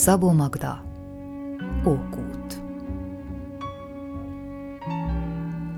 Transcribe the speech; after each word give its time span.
Szabó 0.00 0.32
Magda 0.32 0.84
Ókút 1.86 2.60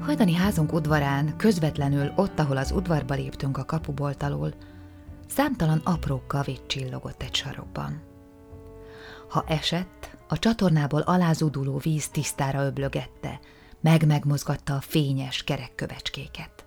Hajdani 0.01 0.35
házunk 0.35 0.73
udvarán, 0.73 1.37
közvetlenül 1.37 2.13
ott, 2.17 2.39
ahol 2.39 2.57
az 2.57 2.73
udvarba 2.73 3.15
léptünk 3.15 3.59
a 3.59 3.65
kapubolt 3.65 4.23
alól, 4.23 4.55
számtalan 5.29 5.81
apró 5.85 6.23
kavics 6.27 6.67
csillogott 6.67 7.23
egy 7.23 7.35
sarokban. 7.35 8.03
Ha 9.29 9.45
esett, 9.47 10.17
a 10.29 10.39
csatornából 10.39 11.01
alázuduló 11.01 11.77
víz 11.77 12.09
tisztára 12.09 12.65
öblögette, 12.65 13.41
meg-megmozgatta 13.81 14.75
a 14.75 14.81
fényes 14.81 15.45
kerekkövecskéket. 15.45 16.65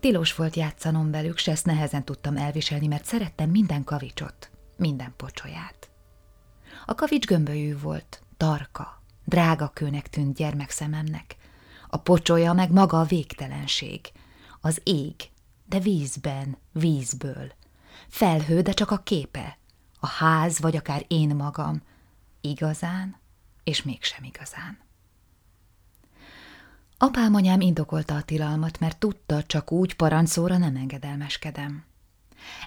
Tilos 0.00 0.34
volt 0.34 0.56
játszanom 0.56 1.10
velük, 1.10 1.38
s 1.38 1.48
ezt 1.48 1.66
nehezen 1.66 2.04
tudtam 2.04 2.36
elviselni, 2.36 2.86
mert 2.86 3.04
szerettem 3.04 3.50
minden 3.50 3.84
kavicsot, 3.84 4.50
minden 4.76 5.14
pocsolyát. 5.16 5.89
A 6.86 6.94
kavics 6.94 7.26
gömbölyű 7.26 7.78
volt, 7.78 8.22
tarka, 8.36 9.02
drága 9.24 9.68
kőnek 9.68 10.08
tűnt 10.08 10.36
gyermekszememnek. 10.36 11.36
A 11.88 11.96
pocsolya 11.96 12.52
meg 12.52 12.70
maga 12.70 13.00
a 13.00 13.04
végtelenség. 13.04 14.12
Az 14.60 14.80
ég, 14.84 15.14
de 15.66 15.78
vízben, 15.78 16.56
vízből. 16.72 17.52
Felhő, 18.08 18.60
de 18.60 18.72
csak 18.72 18.90
a 18.90 18.98
képe. 18.98 19.58
A 20.00 20.06
ház, 20.06 20.60
vagy 20.60 20.76
akár 20.76 21.04
én 21.08 21.36
magam. 21.36 21.82
Igazán, 22.40 23.16
és 23.64 23.82
mégsem 23.82 24.24
igazán. 24.24 24.78
Apám 26.98 27.34
anyám 27.34 27.60
indokolta 27.60 28.14
a 28.14 28.22
tilalmat, 28.22 28.78
mert 28.78 28.98
tudta, 28.98 29.42
csak 29.42 29.72
úgy 29.72 29.96
parancszóra 29.96 30.58
nem 30.58 30.76
engedelmeskedem. 30.76 31.84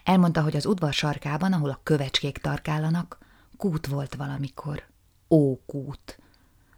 Elmondta, 0.03 0.41
hogy 0.41 0.55
az 0.55 0.65
udvar 0.65 0.93
sarkában, 0.93 1.53
ahol 1.53 1.69
a 1.69 1.79
kövecskék 1.83 2.37
tarkálanak, 2.37 3.17
kút 3.57 3.87
volt 3.87 4.15
valamikor. 4.15 4.83
Ókút. 5.29 6.19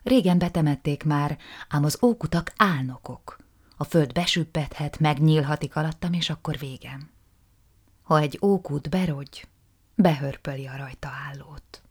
Régen 0.03 0.37
betemették 0.37 1.03
már, 1.03 1.37
ám 1.69 1.83
az 1.83 1.97
ókutak 2.01 2.53
álnokok. 2.57 3.37
A 3.77 3.83
föld 3.83 4.11
besüppethet, 4.11 4.99
megnyílhatik 4.99 5.75
alattam, 5.75 6.13
és 6.13 6.29
akkor 6.29 6.57
végem. 6.57 7.09
Ha 8.03 8.19
egy 8.19 8.39
ókút 8.41 8.89
berogy, 8.89 9.47
behörpöli 9.95 10.67
a 10.67 10.77
rajta 10.77 11.11
állót. 11.29 11.81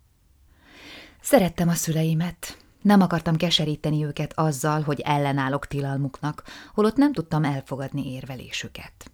Szerettem 1.20 1.68
a 1.68 1.74
szüleimet, 1.74 2.64
nem 2.82 3.00
akartam 3.00 3.36
keseríteni 3.36 4.04
őket 4.04 4.32
azzal, 4.38 4.82
hogy 4.82 5.00
ellenállok 5.00 5.66
tilalmuknak, 5.66 6.42
holott 6.74 6.96
nem 6.96 7.12
tudtam 7.12 7.44
elfogadni 7.44 8.12
érvelésüket. 8.12 9.10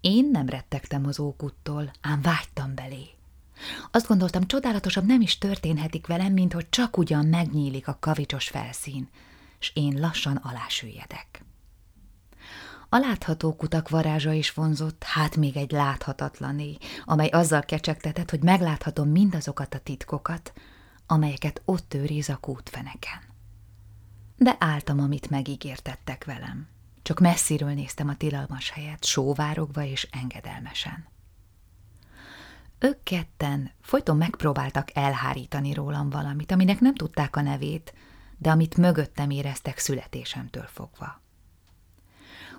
Én 0.00 0.30
nem 0.30 0.48
rettegtem 0.48 1.06
az 1.06 1.20
ókuttól, 1.20 1.90
ám 2.00 2.22
vágytam 2.22 2.74
belé. 2.74 3.08
Azt 3.90 4.06
gondoltam, 4.06 4.46
csodálatosabb 4.46 5.06
nem 5.06 5.20
is 5.20 5.38
történhetik 5.38 6.06
velem, 6.06 6.32
mint 6.32 6.52
hogy 6.52 6.68
csak 6.68 6.96
ugyan 6.96 7.26
megnyílik 7.26 7.88
a 7.88 7.96
kavicsos 8.00 8.48
felszín, 8.48 9.08
és 9.60 9.70
én 9.74 10.00
lassan 10.00 10.36
alásüljedek. 10.36 11.44
A 12.92 12.98
látható 12.98 13.56
kutak 13.56 13.88
varázsa 13.88 14.32
is 14.32 14.52
vonzott, 14.52 15.02
hát 15.04 15.36
még 15.36 15.56
egy 15.56 15.70
láthatatlané, 15.70 16.76
amely 17.04 17.28
azzal 17.28 17.62
kecsegtetett, 17.62 18.30
hogy 18.30 18.42
megláthatom 18.42 19.08
mindazokat 19.08 19.74
a 19.74 19.78
titkokat, 19.78 20.52
amelyeket 21.06 21.62
ott 21.64 21.94
őriz 21.94 22.28
a 22.28 22.36
kútfeneken. 22.36 23.20
De 24.36 24.56
álltam, 24.58 25.00
amit 25.00 25.30
megígértettek 25.30 26.24
velem. 26.24 26.68
Csak 27.02 27.20
messziről 27.20 27.72
néztem 27.72 28.08
a 28.08 28.16
tilalmas 28.16 28.70
helyet, 28.70 29.04
sóvárogva 29.04 29.84
és 29.84 30.08
engedelmesen. 30.10 31.08
Ők 32.82 33.02
ketten 33.02 33.70
folyton 33.80 34.16
megpróbáltak 34.16 34.96
elhárítani 34.96 35.72
rólam 35.72 36.10
valamit, 36.10 36.52
aminek 36.52 36.80
nem 36.80 36.94
tudták 36.94 37.36
a 37.36 37.40
nevét, 37.40 37.94
de 38.38 38.50
amit 38.50 38.76
mögöttem 38.76 39.30
éreztek 39.30 39.78
születésemtől 39.78 40.66
fogva. 40.72 41.20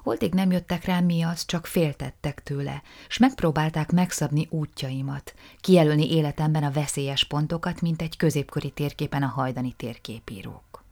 Holtig 0.04 0.34
nem 0.34 0.52
jöttek 0.52 0.86
rám 0.86 1.06
mi 1.06 1.22
az, 1.22 1.46
csak 1.46 1.66
féltettek 1.66 2.44
tőle, 2.44 2.82
s 3.08 3.18
megpróbálták 3.18 3.92
megszabni 3.92 4.48
útjaimat, 4.50 5.34
kijelölni 5.60 6.12
életemben 6.12 6.64
a 6.64 6.72
veszélyes 6.72 7.24
pontokat, 7.24 7.82
mint 7.82 8.02
egy 8.02 8.18
középkori 8.18 8.72
térképen 8.72 9.24
a 9.24 9.28
hajdani 9.28 9.74
térképírók. 9.74 10.84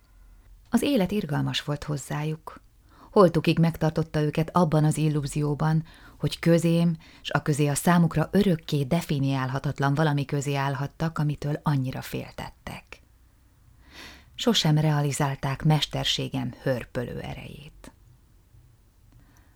Az 0.70 0.82
élet 0.82 1.12
irgalmas 1.12 1.64
volt 1.64 1.84
hozzájuk. 1.84 2.62
Holtukig 3.12 3.60
megtartotta 3.60 4.22
őket 4.22 4.50
abban 4.56 4.84
az 4.84 4.98
illúzióban, 4.98 5.84
hogy 6.20 6.40
közém, 6.40 6.98
s 7.22 7.30
a 7.30 7.42
közé 7.42 7.68
a 7.68 7.76
számukra 7.76 8.30
örökké 8.32 8.84
definiálhatatlan 8.84 9.94
valami 9.94 10.26
közé 10.26 10.56
állhattak, 10.56 11.18
amitől 11.18 11.60
annyira 11.64 12.02
féltettek. 12.02 13.02
Sosem 14.36 14.78
realizálták 14.78 15.64
mesterségem 15.64 16.54
hörpölő 16.62 17.20
erejét. 17.20 17.92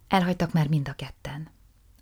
Elhagytak 0.07 0.51
már 0.51 0.67
mind 0.67 0.87
a 0.87 0.93
ketten. 0.93 1.51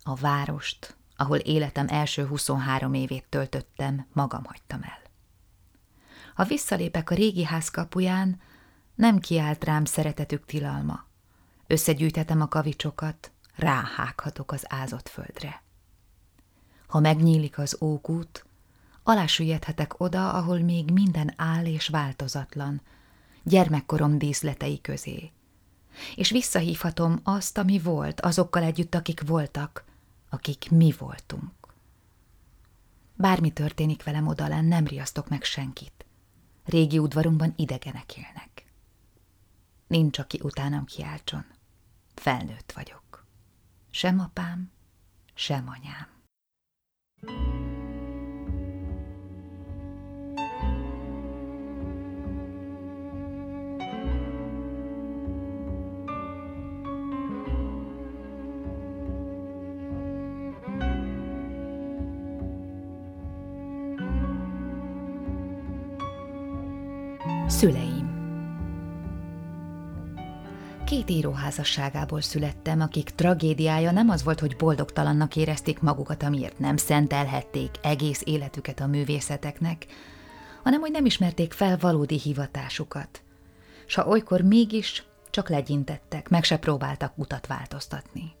A 0.02 0.14
várost, 0.14 0.96
ahol 1.16 1.36
életem 1.36 1.86
első 1.88 2.26
23 2.26 2.94
évét 2.94 3.24
töltöttem, 3.28 4.06
magam 4.12 4.44
hagytam 4.44 4.82
el. 4.82 5.00
Ha 6.34 6.44
visszalépek 6.44 7.10
a 7.10 7.14
régi 7.14 7.44
ház 7.44 7.68
kapuján, 7.68 8.40
nem 8.94 9.18
kiált 9.18 9.64
rám 9.64 9.84
szeretetük 9.84 10.44
tilalma. 10.44 11.04
Összegyűjtetem 11.66 12.40
a 12.40 12.48
kavicsokat, 12.48 13.31
ráhághatok 13.54 14.52
az 14.52 14.64
ázott 14.68 15.08
földre. 15.08 15.62
Ha 16.86 17.00
megnyílik 17.00 17.58
az 17.58 17.76
ókút, 17.80 18.44
alásüllyedhetek 19.02 20.00
oda, 20.00 20.32
ahol 20.32 20.58
még 20.58 20.90
minden 20.90 21.34
áll 21.36 21.64
és 21.64 21.88
változatlan, 21.88 22.80
gyermekkorom 23.42 24.18
díszletei 24.18 24.80
közé 24.80 25.32
és 26.14 26.30
visszahívhatom 26.30 27.20
azt, 27.22 27.58
ami 27.58 27.78
volt, 27.78 28.20
azokkal 28.20 28.62
együtt, 28.62 28.94
akik 28.94 29.22
voltak, 29.26 29.84
akik 30.30 30.70
mi 30.70 30.94
voltunk. 30.98 31.50
Bármi 33.14 33.50
történik 33.50 34.04
velem 34.04 34.26
odalán, 34.26 34.64
nem 34.64 34.86
riasztok 34.86 35.28
meg 35.28 35.42
senkit. 35.42 36.04
Régi 36.64 36.98
udvarunkban 36.98 37.52
idegenek 37.56 38.16
élnek. 38.16 38.66
Nincs, 39.86 40.18
aki 40.18 40.40
utánam 40.42 40.84
kiáltson. 40.84 41.44
Felnőtt 42.14 42.72
vagyok. 42.72 43.01
Sem 43.92 44.18
apám, 44.20 44.70
sem 45.34 45.68
anyám. 45.68 46.08
Szüleim 67.46 67.91
Két 70.92 71.10
íróházasságából 71.10 72.20
születtem, 72.20 72.80
akik 72.80 73.10
tragédiája 73.10 73.90
nem 73.90 74.08
az 74.08 74.22
volt, 74.22 74.40
hogy 74.40 74.56
boldogtalannak 74.56 75.36
érezték 75.36 75.80
magukat, 75.80 76.22
amiért 76.22 76.58
nem 76.58 76.76
szentelhették 76.76 77.70
egész 77.82 78.22
életüket 78.24 78.80
a 78.80 78.86
művészeteknek, 78.86 79.86
hanem 80.62 80.80
hogy 80.80 80.90
nem 80.90 81.04
ismerték 81.04 81.52
fel 81.52 81.76
valódi 81.80 82.18
hivatásukat. 82.18 83.22
S 83.86 83.94
ha 83.94 84.06
olykor 84.06 84.40
mégis 84.40 85.04
csak 85.30 85.48
legyintettek, 85.48 86.28
meg 86.28 86.44
se 86.44 86.56
próbáltak 86.56 87.18
utat 87.18 87.46
változtatni. 87.46 88.32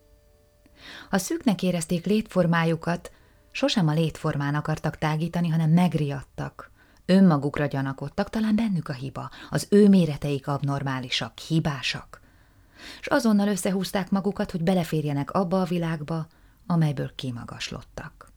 Ha 1.10 1.18
szűknek 1.18 1.62
érezték 1.62 2.06
létformájukat, 2.06 3.12
sosem 3.50 3.88
a 3.88 3.92
létformán 3.92 4.54
akartak 4.54 4.98
tágítani, 4.98 5.48
hanem 5.48 5.70
megriadtak, 5.70 6.70
Önmagukra 7.06 7.66
gyanakodtak, 7.66 8.30
talán 8.30 8.56
bennük 8.56 8.88
a 8.88 8.92
hiba, 8.92 9.30
az 9.50 9.66
ő 9.70 9.88
méreteik 9.88 10.46
abnormálisak, 10.46 11.38
hibásak. 11.38 12.21
És 13.00 13.06
azonnal 13.06 13.48
összehúzták 13.48 14.10
magukat, 14.10 14.50
hogy 14.50 14.62
beleférjenek 14.62 15.30
abba 15.30 15.60
a 15.60 15.64
világba, 15.64 16.26
amelyből 16.66 17.14
kimagaslottak. 17.14 18.32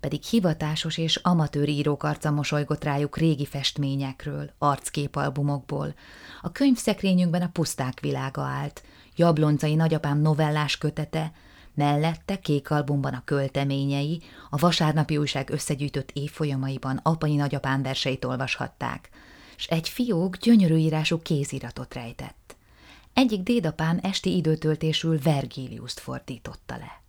Pedig 0.00 0.22
hivatásos 0.22 0.98
és 0.98 1.16
amatőr 1.16 1.68
írók 1.68 2.02
arca 2.02 2.30
mosolygott 2.30 2.84
rájuk 2.84 3.16
régi 3.16 3.46
festményekről, 3.46 4.50
arcképalbumokból. 4.58 5.94
A 6.42 6.52
könyvszekrényünkben 6.52 7.42
a 7.42 7.50
puszták 7.52 8.00
világa 8.00 8.42
állt, 8.42 8.82
jabloncai 9.16 9.74
nagyapám 9.74 10.18
novellás 10.18 10.78
kötete, 10.78 11.32
Mellette 11.74 12.38
kék 12.38 12.70
albumban 12.70 13.14
a 13.14 13.24
költeményei, 13.24 14.22
a 14.50 14.56
vasárnapi 14.56 15.16
újság 15.16 15.50
összegyűjtött 15.50 16.10
évfolyamaiban 16.10 17.00
apai 17.02 17.36
nagyapám 17.36 17.82
verseit 17.82 18.24
olvashatták, 18.24 19.08
s 19.56 19.66
egy 19.66 19.88
fiók 19.88 20.36
gyönyörű 20.36 20.76
írású 20.76 21.18
kéziratot 21.18 21.94
rejtett. 21.94 22.56
Egyik 23.14 23.42
dédapám 23.42 23.98
esti 24.02 24.36
időtöltésül 24.36 25.18
Vergiliuszt 25.18 26.00
fordította 26.00 26.76
le. 26.76 27.02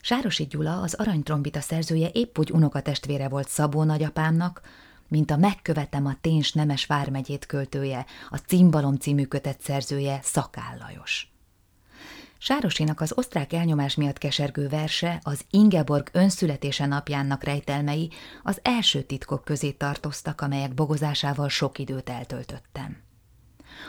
Sárosi 0.00 0.44
Gyula, 0.44 0.80
az 0.80 0.94
aranytrombita 0.94 1.60
szerzője 1.60 2.08
épp 2.12 2.38
úgy 2.38 2.50
unokatestvére 2.50 3.28
volt 3.28 3.48
Szabó 3.48 3.82
nagyapámnak, 3.82 4.60
mint 5.08 5.30
a 5.30 5.36
Megkövetem 5.36 6.06
a 6.06 6.16
Téns 6.20 6.52
Nemes 6.52 6.86
Vármegyét 6.86 7.46
költője, 7.46 8.06
a 8.30 8.36
Cimbalom 8.36 8.96
című 8.96 9.24
kötet 9.24 9.60
szerzője 9.60 10.20
Szakáll 10.22 10.78
Lajos. 10.78 11.28
Sárosinak 12.38 13.00
az 13.00 13.12
osztrák 13.16 13.52
elnyomás 13.52 13.94
miatt 13.94 14.18
kesergő 14.18 14.68
verse, 14.68 15.20
az 15.22 15.44
Ingeborg 15.50 16.08
önszületése 16.12 16.86
napjának 16.86 17.44
rejtelmei 17.44 18.10
az 18.42 18.58
első 18.62 19.02
titkok 19.02 19.44
közé 19.44 19.70
tartoztak, 19.70 20.40
amelyek 20.40 20.74
bogozásával 20.74 21.48
sok 21.48 21.78
időt 21.78 22.08
eltöltöttem. 22.08 23.03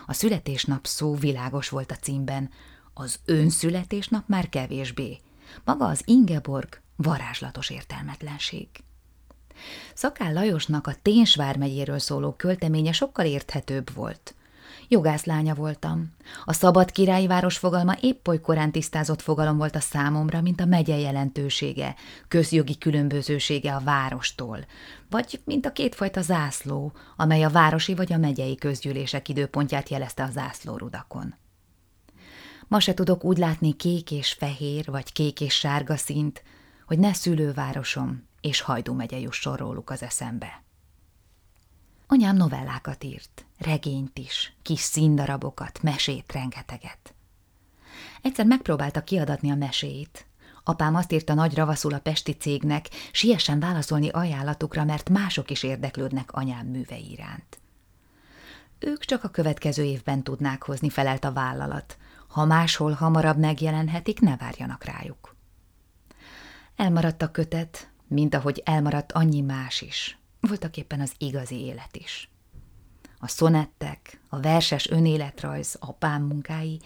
A 0.05 0.13
születésnap 0.13 0.85
szó 0.85 1.15
világos 1.15 1.69
volt 1.69 1.91
a 1.91 1.95
címben, 1.95 2.49
az 2.93 3.19
önszületésnap 3.25 4.27
már 4.27 4.49
kevésbé. 4.49 5.19
Maga 5.63 5.85
az 5.85 6.01
Ingeborg 6.05 6.81
varázslatos 6.95 7.69
értelmetlenség. 7.69 8.67
Szakáll 9.93 10.33
Lajosnak 10.33 10.87
a 10.87 10.95
Ténsvár 11.01 11.57
megyéről 11.57 11.99
szóló 11.99 12.31
költeménye 12.31 12.91
sokkal 12.91 13.25
érthetőbb 13.25 13.93
volt. 13.93 14.35
Jogászlánya 14.87 15.53
voltam. 15.53 16.13
A 16.45 16.53
szabad 16.53 16.91
királyi 16.91 17.27
város 17.27 17.57
fogalma 17.57 17.93
épp 18.01 18.27
oly 18.27 18.41
korán 18.41 18.71
tisztázott 18.71 19.21
fogalom 19.21 19.57
volt 19.57 19.75
a 19.75 19.79
számomra, 19.79 20.41
mint 20.41 20.61
a 20.61 20.65
megye 20.65 20.97
jelentősége, 20.97 21.95
közjogi 22.27 22.77
különbözősége 22.77 23.75
a 23.75 23.79
várostól, 23.79 24.65
vagy 25.09 25.41
mint 25.45 25.65
a 25.65 25.71
kétfajta 25.71 26.21
zászló, 26.21 26.91
amely 27.15 27.43
a 27.43 27.49
városi 27.49 27.95
vagy 27.95 28.13
a 28.13 28.17
megyei 28.17 28.55
közgyűlések 28.55 29.29
időpontját 29.29 29.89
jelezte 29.89 30.23
a 30.23 30.29
zászlórudakon. 30.29 31.35
Ma 32.67 32.79
se 32.79 32.93
tudok 32.93 33.23
úgy 33.23 33.37
látni 33.37 33.73
kék 33.73 34.11
és 34.11 34.33
fehér, 34.33 34.85
vagy 34.91 35.11
kék 35.11 35.41
és 35.41 35.53
sárga 35.53 35.95
színt, 35.95 36.43
hogy 36.85 36.99
ne 36.99 37.13
szülővárosom 37.13 38.27
és 38.41 38.61
Hajdú 38.61 38.93
megye 38.93 39.19
jusson 39.19 39.55
róluk 39.55 39.89
az 39.89 40.03
eszembe. 40.03 40.64
Anyám 42.07 42.35
novellákat 42.35 43.03
írt, 43.03 43.45
regényt 43.57 44.17
is, 44.17 44.53
kis 44.61 44.79
színdarabokat, 44.79 45.81
mesét 45.81 46.31
rengeteget. 46.31 47.13
Egyszer 48.21 48.45
megpróbálta 48.45 49.03
kiadatni 49.03 49.51
a 49.51 49.55
mesét. 49.55 50.25
Apám 50.63 50.95
azt 50.95 51.11
írta 51.11 51.33
nagy 51.33 51.55
ravaszul 51.55 51.93
a 51.93 51.99
pesti 51.99 52.31
cégnek, 52.31 52.89
siessen 53.11 53.59
válaszolni 53.59 54.09
ajánlatukra, 54.09 54.83
mert 54.83 55.09
mások 55.09 55.51
is 55.51 55.63
érdeklődnek 55.63 56.31
anyám 56.31 56.65
műve 56.65 56.97
iránt. 56.97 57.59
Ők 58.79 59.05
csak 59.05 59.23
a 59.23 59.29
következő 59.29 59.83
évben 59.83 60.23
tudnák 60.23 60.63
hozni, 60.63 60.89
felelt 60.89 61.23
a 61.23 61.33
vállalat. 61.33 61.97
Ha 62.27 62.45
máshol 62.45 62.91
hamarabb 62.91 63.37
megjelenhetik, 63.37 64.19
ne 64.19 64.37
várjanak 64.37 64.83
rájuk. 64.83 65.35
Elmaradt 66.75 67.21
a 67.21 67.31
kötet, 67.31 67.89
mint 68.07 68.33
ahogy 68.33 68.61
elmaradt 68.65 69.11
annyi 69.11 69.41
más 69.41 69.81
is, 69.81 70.17
voltak 70.45 70.77
éppen 70.77 71.01
az 71.01 71.13
igazi 71.17 71.55
élet 71.55 71.95
is. 71.95 72.29
A 73.19 73.27
szonettek, 73.27 74.19
a 74.29 74.39
verses 74.39 74.89
önéletrajz, 74.89 75.77
apám 75.79 76.23
munkái, 76.23 76.81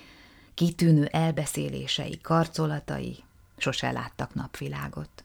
kitűnő 0.53 1.06
elbeszélései, 1.06 2.19
karcolatai 2.21 3.23
sose 3.57 3.91
láttak 3.91 4.33
napvilágot. 4.33 5.23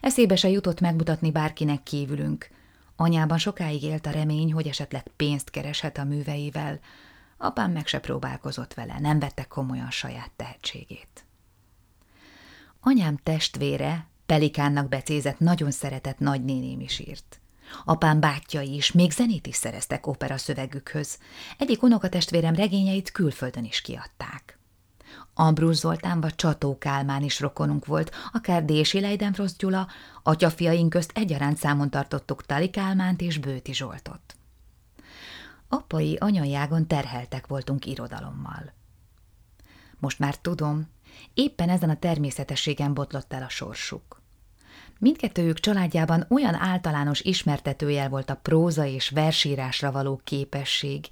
Eszébe 0.00 0.36
se 0.36 0.48
jutott 0.48 0.80
megmutatni 0.80 1.30
bárkinek 1.30 1.82
kívülünk. 1.82 2.50
Anyában 2.96 3.38
sokáig 3.38 3.82
élt 3.82 4.06
a 4.06 4.10
remény, 4.10 4.52
hogy 4.52 4.66
esetleg 4.66 5.06
pénzt 5.16 5.50
kereshet 5.50 5.98
a 5.98 6.04
műveivel, 6.04 6.80
apám 7.36 7.72
meg 7.72 7.86
se 7.86 7.98
próbálkozott 7.98 8.74
vele, 8.74 8.98
nem 9.00 9.18
vette 9.18 9.44
komolyan 9.44 9.90
saját 9.90 10.30
tehetségét. 10.36 11.24
Anyám 12.80 13.16
testvére, 13.16 14.06
Pelikánnak 14.26 14.88
becézett, 14.88 15.38
nagyon 15.38 15.70
szeretett 15.70 16.18
nagynéném 16.18 16.80
is 16.80 16.98
írt. 16.98 17.40
Apám 17.84 18.20
bátyjai 18.20 18.74
is, 18.74 18.92
még 18.92 19.10
zenét 19.10 19.46
is 19.46 19.56
szereztek 19.56 20.06
opera 20.06 20.36
szövegükhöz. 20.36 21.18
Egyik 21.58 21.82
unokatestvérem 21.82 22.54
regényeit 22.54 23.10
külföldön 23.10 23.64
is 23.64 23.80
kiadták. 23.80 24.58
Ambrus 25.34 25.76
Zoltán 25.76 26.20
vagy 26.20 26.34
Csató 26.34 26.78
Kálmán 26.78 27.22
is 27.22 27.40
rokonunk 27.40 27.86
volt, 27.86 28.14
akár 28.32 28.64
Dési 28.64 29.00
Leidenfrost 29.00 29.58
Gyula, 29.58 29.88
atyafiaink 30.22 30.90
közt 30.90 31.10
egyaránt 31.14 31.56
számon 31.56 31.90
tartottuk 31.90 32.46
Tali 32.46 32.70
Kálmánt 32.70 33.20
és 33.20 33.38
Bőti 33.38 33.74
Zsoltot. 33.74 34.36
Apai 35.68 36.16
anyajágon 36.16 36.86
terheltek 36.86 37.46
voltunk 37.46 37.86
irodalommal. 37.86 38.72
Most 39.98 40.18
már 40.18 40.36
tudom, 40.36 40.88
éppen 41.34 41.68
ezen 41.68 41.90
a 41.90 41.98
természetességen 41.98 42.94
botlott 42.94 43.32
el 43.32 43.42
a 43.42 43.48
sorsuk. 43.48 44.21
Mindkettőjük 45.02 45.60
családjában 45.60 46.26
olyan 46.28 46.54
általános 46.54 47.20
ismertetőjel 47.20 48.08
volt 48.08 48.30
a 48.30 48.36
próza 48.42 48.84
és 48.84 49.10
versírásra 49.10 49.92
való 49.92 50.20
képesség, 50.24 51.08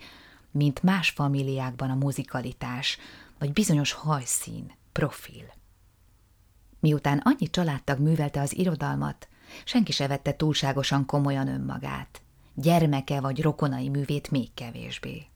mint 0.50 0.82
más 0.82 1.10
familiákban 1.10 1.90
a 1.90 1.94
muzikalitás, 1.94 2.98
vagy 3.38 3.52
bizonyos 3.52 3.92
hajszín, 3.92 4.72
profil. 4.92 5.44
Miután 6.80 7.18
annyi 7.24 7.50
családtag 7.50 7.98
művelte 7.98 8.40
az 8.40 8.56
irodalmat, 8.56 9.28
senki 9.64 9.92
se 9.92 10.06
vette 10.06 10.36
túlságosan 10.36 11.06
komolyan 11.06 11.48
önmagát, 11.48 12.20
gyermeke 12.54 13.20
vagy 13.20 13.42
rokonai 13.42 13.88
művét 13.88 14.30
még 14.30 14.54
kevésbé. 14.54 15.26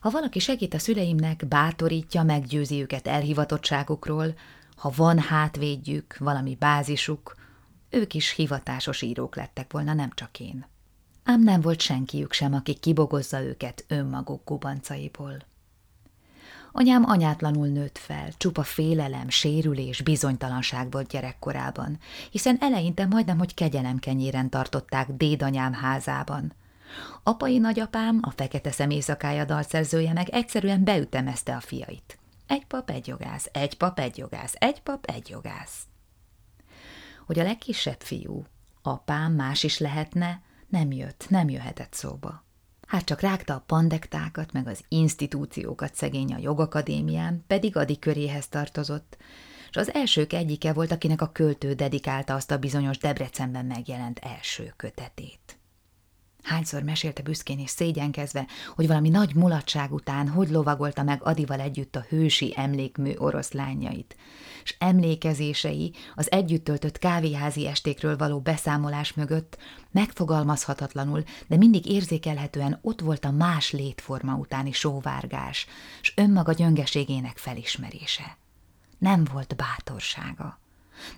Ha 0.00 0.10
valaki 0.10 0.38
segít 0.38 0.74
a 0.74 0.78
szüleimnek, 0.78 1.48
bátorítja, 1.48 2.22
meggyőzi 2.22 2.80
őket 2.80 3.06
elhivatottságukról, 3.06 4.34
ha 4.76 4.92
van 4.96 5.18
hátvédjük, 5.18 6.16
valami 6.18 6.56
bázisuk, 6.58 7.36
ők 7.90 8.14
is 8.14 8.30
hivatásos 8.30 9.02
írók 9.02 9.36
lettek 9.36 9.72
volna, 9.72 9.92
nem 9.94 10.10
csak 10.14 10.40
én. 10.40 10.66
Ám 11.24 11.42
nem 11.42 11.60
volt 11.60 11.80
senkiük 11.80 12.32
sem, 12.32 12.54
aki 12.54 12.74
kibogozza 12.74 13.42
őket 13.42 13.84
önmaguk 13.88 14.44
gubancaiból. 14.44 15.36
Anyám 16.72 17.04
anyátlanul 17.04 17.66
nőtt 17.66 17.98
fel, 17.98 18.32
csupa 18.36 18.62
félelem, 18.62 19.28
sérülés, 19.28 20.00
bizonytalanság 20.02 20.90
volt 20.90 21.08
gyerekkorában, 21.08 21.98
hiszen 22.30 22.56
eleinte 22.60 23.06
majdnem, 23.06 23.38
hogy 23.38 23.54
kegyelemkenyéren 23.54 24.50
tartották 24.50 25.10
dédanyám 25.10 25.72
házában. 25.72 26.52
Apai 27.22 27.58
nagyapám, 27.58 28.18
a 28.22 28.30
fekete 28.30 28.70
szemészakája 28.70 29.44
dalszerzője 29.44 30.12
meg 30.12 30.28
egyszerűen 30.28 30.84
beütemezte 30.84 31.56
a 31.56 31.60
fiait. 31.60 32.18
Egy 32.52 32.66
pap, 32.66 32.90
egy 32.90 33.06
jogász, 33.06 33.48
egy 33.52 33.76
pap, 33.76 33.98
egy 33.98 34.18
jogász, 34.18 34.54
egy 34.58 34.80
pap, 34.80 35.04
egy 35.04 35.28
jogász. 35.28 35.86
Hogy 37.26 37.38
a 37.38 37.42
legkisebb 37.42 38.00
fiú, 38.00 38.44
apám 38.82 39.32
más 39.32 39.62
is 39.62 39.78
lehetne, 39.78 40.42
nem 40.68 40.92
jött, 40.92 41.26
nem 41.28 41.48
jöhetett 41.48 41.92
szóba. 41.92 42.44
Hát 42.86 43.04
csak 43.04 43.20
rágta 43.20 43.54
a 43.54 43.62
pandektákat, 43.66 44.52
meg 44.52 44.66
az 44.66 44.84
institúciókat 44.88 45.94
szegény 45.94 46.34
a 46.34 46.38
jogakadémián, 46.38 47.44
pedig 47.46 47.76
Adi 47.76 47.98
köréhez 47.98 48.48
tartozott, 48.48 49.16
és 49.70 49.76
az 49.76 49.94
elsők 49.94 50.32
egyike 50.32 50.72
volt, 50.72 50.92
akinek 50.92 51.22
a 51.22 51.32
költő 51.32 51.74
dedikálta 51.74 52.34
azt 52.34 52.50
a 52.50 52.58
bizonyos 52.58 52.98
Debrecenben 52.98 53.66
megjelent 53.66 54.18
első 54.18 54.72
kötetét. 54.76 55.61
Hányszor 56.42 56.82
mesélte 56.82 57.22
büszkén 57.22 57.58
és 57.58 57.70
szégyenkezve, 57.70 58.46
hogy 58.74 58.86
valami 58.86 59.08
nagy 59.08 59.34
mulatság 59.34 59.92
után 59.92 60.28
hogy 60.28 60.50
lovagolta 60.50 61.02
meg 61.02 61.22
Adival 61.22 61.60
együtt 61.60 61.96
a 61.96 62.04
hősi 62.08 62.52
emlékmű 62.56 63.12
oroszlányait, 63.16 64.16
és 64.64 64.76
emlékezései 64.78 65.92
az 66.14 66.30
együtt 66.30 66.64
töltött 66.64 66.98
kávéházi 66.98 67.66
estékről 67.66 68.16
való 68.16 68.40
beszámolás 68.40 69.12
mögött 69.12 69.58
megfogalmazhatatlanul, 69.90 71.22
de 71.46 71.56
mindig 71.56 71.86
érzékelhetően 71.86 72.78
ott 72.82 73.00
volt 73.00 73.24
a 73.24 73.30
más 73.30 73.70
létforma 73.70 74.34
utáni 74.34 74.72
sóvárgás, 74.72 75.66
és 76.00 76.12
önmaga 76.16 76.52
gyöngeségének 76.52 77.36
felismerése. 77.36 78.36
Nem 78.98 79.24
volt 79.32 79.56
bátorsága 79.56 80.60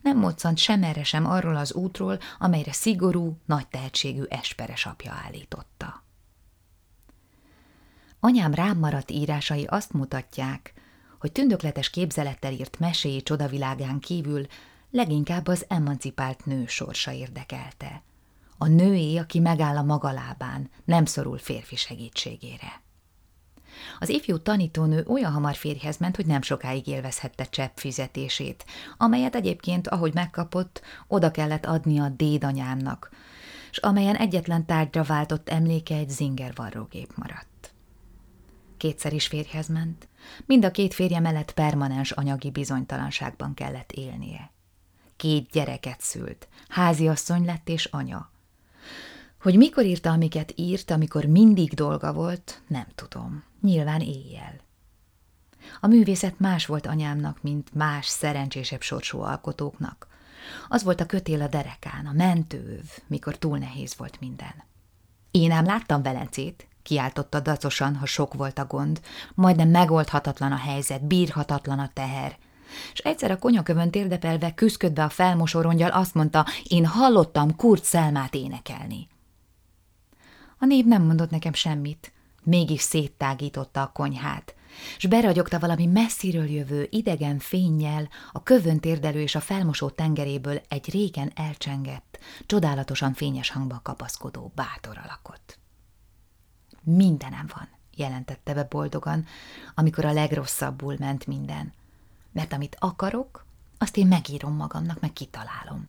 nem 0.03 0.19
moccant 0.19 0.59
sem 0.59 0.83
erre 0.83 1.05
sem 1.05 1.27
arról 1.27 1.57
az 1.57 1.73
útról, 1.73 2.19
amelyre 2.39 2.73
szigorú, 2.73 3.37
nagy 3.47 3.69
tehetségű 3.69 4.23
esperes 4.29 4.87
apja 4.87 5.13
állította. 5.25 6.05
Anyám 8.21 8.55
rám 8.55 8.79
maradt 8.79 9.11
írásai 9.11 9.65
azt 9.65 9.93
mutatják, 9.93 10.73
hogy 11.19 11.33
tündökletes 11.33 11.91
képzelettel 11.91 12.53
írt 12.53 12.79
meséi 12.79 13.23
csodavilágán 13.23 13.99
kívül 13.99 14.47
leginkább 14.91 15.47
az 15.47 15.65
emancipált 15.69 16.45
nő 16.45 16.67
sorsa 16.67 17.13
érdekelte. 17.13 18.03
A 18.59 18.67
nőé, 18.67 19.17
aki 19.17 19.39
megáll 19.39 19.77
a 19.77 19.83
maga 19.83 20.13
lábán, 20.13 20.71
nem 20.85 21.05
szorul 21.05 21.39
férfi 21.39 21.77
segítségére. 21.77 22.83
Az 23.99 24.09
ifjú 24.09 24.39
tanítónő 24.39 25.05
olyan 25.09 25.33
hamar 25.33 25.55
férjhez 25.55 25.97
ment, 25.97 26.17
hogy 26.17 26.27
nem 26.27 26.43
sokáig 26.43 26.87
élvezhette 26.87 27.45
csepp 27.45 27.77
fizetését, 27.77 28.65
amelyet 28.97 29.35
egyébként, 29.35 29.89
ahogy 29.89 30.15
megkapott, 30.15 30.81
oda 31.09 31.31
kellett 31.31 31.67
adni 31.67 31.99
a 31.99 32.09
dédanyámnak, 32.09 33.11
s 33.71 33.79
amelyen 33.79 34.17
egyetlen 34.17 34.67
tárgyra 34.67 35.03
váltott 35.03 35.49
emléke 35.49 35.97
egy 35.97 36.11
zinger 36.11 36.53
varrógép 36.55 37.13
maradt. 37.17 37.75
kétszer 38.77 39.13
is 39.13 39.27
férjhez 39.27 39.69
ment. 39.69 40.09
Mind 40.47 40.65
a 40.65 40.71
két 40.71 40.95
férje 40.95 41.21
mellett 41.21 41.53
permanens 41.53 42.11
anyagi 42.11 42.51
bizonytalanságban 42.51 43.55
kellett 43.55 43.93
élnie. 43.93 44.53
Két 45.17 45.51
gyereket 45.51 46.01
szült, 46.01 46.49
háziasszony 46.69 47.45
lett 47.45 47.69
és 47.69 47.85
anya. 47.85 48.31
Hogy 49.45 49.57
mikor 49.57 49.85
írta, 49.85 50.11
amiket 50.11 50.53
írt, 50.57 50.91
amikor 50.91 51.25
mindig 51.25 51.75
dolga 51.75 52.13
volt, 52.13 52.63
nem 52.69 52.87
tudom. 52.95 53.45
Nyilván 53.61 54.01
éjjel. 54.01 54.61
A 55.81 55.87
művészet 55.87 56.39
más 56.39 56.67
volt 56.67 56.87
anyámnak, 56.87 57.43
mint 57.43 57.75
más 57.75 58.07
szerencsésebb 58.07 58.81
sorsú 58.81 59.21
alkotóknak. 59.21 60.07
Az 60.69 60.83
volt 60.83 61.01
a 61.01 61.07
kötél 61.07 61.43
a 61.43 61.47
derekán, 61.47 62.07
a 62.07 62.13
mentőv, 62.13 62.85
mikor 63.07 63.39
túl 63.39 63.59
nehéz 63.59 63.95
volt 63.97 64.21
minden. 64.21 64.65
Én 65.31 65.51
ám 65.51 65.65
láttam 65.65 66.03
Velencét, 66.03 66.69
kiáltotta 66.83 67.41
dacosan, 67.41 67.97
ha 67.97 68.07
sok 68.07 68.35
volt 68.35 68.59
a 68.59 68.67
gond, 68.67 69.01
majdnem 69.35 69.69
megoldhatatlan 69.69 70.53
a 70.53 70.57
helyzet, 70.57 71.07
bírhatatlan 71.07 71.79
a 71.79 71.91
teher. 71.93 72.39
És 72.93 72.99
egyszer 72.99 73.31
a 73.31 73.39
konyakövön 73.39 73.91
térdepelve, 73.91 74.55
küszködve 74.55 75.05
a 75.05 75.09
felmosorongyal 75.09 75.91
azt 75.91 76.15
mondta, 76.15 76.47
én 76.63 76.87
hallottam 76.87 77.57
Kurt 77.57 77.85
Szelmát 77.85 78.35
énekelni. 78.35 79.09
A 80.65 80.67
név 80.67 80.85
nem 80.85 81.03
mondott 81.03 81.31
nekem 81.31 81.53
semmit, 81.53 82.13
mégis 82.43 82.81
széttágította 82.81 83.83
a 83.83 83.93
konyhát, 83.93 84.55
s 84.99 85.07
beragyogta 85.07 85.59
valami 85.59 85.87
messziről 85.87 86.51
jövő, 86.51 86.87
idegen 86.91 87.39
fényjel 87.39 88.09
a 88.33 88.43
kövön 88.43 88.81
térdelő 88.81 89.21
és 89.21 89.35
a 89.35 89.41
felmosó 89.41 89.91
tengeréből 89.91 90.63
egy 90.69 90.91
régen 90.91 91.33
elcsengett, 91.35 92.19
csodálatosan 92.47 93.15
fényes 93.15 93.51
hangban 93.51 93.81
kapaszkodó 93.83 94.53
bátor 94.55 94.99
alakot. 95.05 95.59
Mindenem 96.83 97.47
van, 97.55 97.69
jelentette 97.97 98.55
be 98.55 98.65
boldogan, 98.65 99.27
amikor 99.75 100.05
a 100.05 100.13
legrosszabbul 100.13 100.97
ment 100.99 101.27
minden. 101.27 101.73
Mert 102.33 102.53
amit 102.53 102.77
akarok, 102.79 103.47
azt 103.79 103.97
én 103.97 104.07
megírom 104.07 104.55
magamnak, 104.57 105.01
meg 105.01 105.13
kitalálom. 105.13 105.89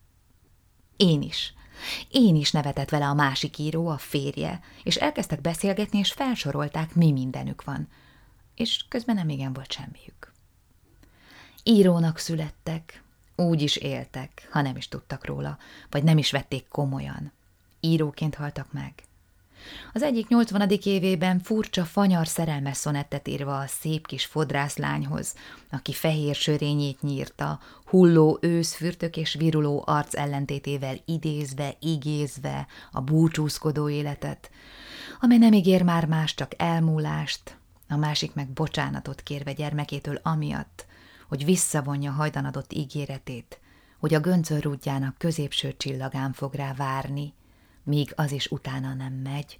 Én 0.96 1.22
is. 1.22 1.54
Én 2.10 2.36
is 2.36 2.50
nevetett 2.50 2.88
vele 2.88 3.06
a 3.06 3.14
másik 3.14 3.58
író, 3.58 3.88
a 3.88 3.98
férje, 3.98 4.60
és 4.82 4.96
elkezdtek 4.96 5.40
beszélgetni, 5.40 5.98
és 5.98 6.12
felsorolták, 6.12 6.94
mi 6.94 7.12
mindenük 7.12 7.64
van. 7.64 7.88
És 8.54 8.84
közben 8.88 9.14
nem 9.14 9.28
igen 9.28 9.52
volt 9.52 9.72
semmiük. 9.72 10.32
Írónak 11.62 12.18
születtek, 12.18 13.02
úgy 13.36 13.62
is 13.62 13.76
éltek, 13.76 14.48
ha 14.50 14.60
nem 14.60 14.76
is 14.76 14.88
tudtak 14.88 15.24
róla, 15.24 15.58
vagy 15.90 16.02
nem 16.02 16.18
is 16.18 16.30
vették 16.30 16.68
komolyan. 16.68 17.32
Íróként 17.80 18.34
haltak 18.34 18.72
meg. 18.72 19.05
Az 19.92 20.02
egyik 20.02 20.28
nyolcvanadik 20.28 20.86
évében 20.86 21.40
furcsa, 21.40 21.84
fanyar 21.84 22.26
szerelmes 22.26 22.76
szonettet 22.76 23.28
írva 23.28 23.58
a 23.58 23.66
szép 23.66 24.06
kis 24.06 24.24
fodrászlányhoz, 24.24 25.34
aki 25.70 25.92
fehér 25.92 26.34
sörényét 26.34 27.02
nyírta, 27.02 27.60
hulló 27.84 28.38
őszfürtök 28.40 29.16
és 29.16 29.34
viruló 29.34 29.82
arc 29.86 30.14
ellentétével 30.14 30.96
idézve, 31.04 31.74
igézve 31.80 32.66
a 32.92 33.00
búcsúzkodó 33.00 33.88
életet, 33.88 34.50
amely 35.20 35.38
nem 35.38 35.52
ígér 35.52 35.82
már 35.82 36.06
más, 36.06 36.34
csak 36.34 36.52
elmúlást, 36.56 37.56
a 37.88 37.96
másik 37.96 38.34
meg 38.34 38.48
bocsánatot 38.48 39.22
kérve 39.22 39.52
gyermekétől 39.52 40.20
amiatt, 40.22 40.86
hogy 41.28 41.44
visszavonja 41.44 42.12
hajdanadott 42.12 42.72
ígéretét, 42.72 43.60
hogy 43.98 44.14
a 44.14 44.20
göncörrúdjának 44.20 45.18
középső 45.18 45.74
csillagán 45.76 46.32
fog 46.32 46.54
rá 46.54 46.74
várni, 46.74 47.34
míg 47.86 48.12
az 48.16 48.32
is 48.32 48.46
utána 48.46 48.94
nem 48.94 49.12
megy, 49.12 49.58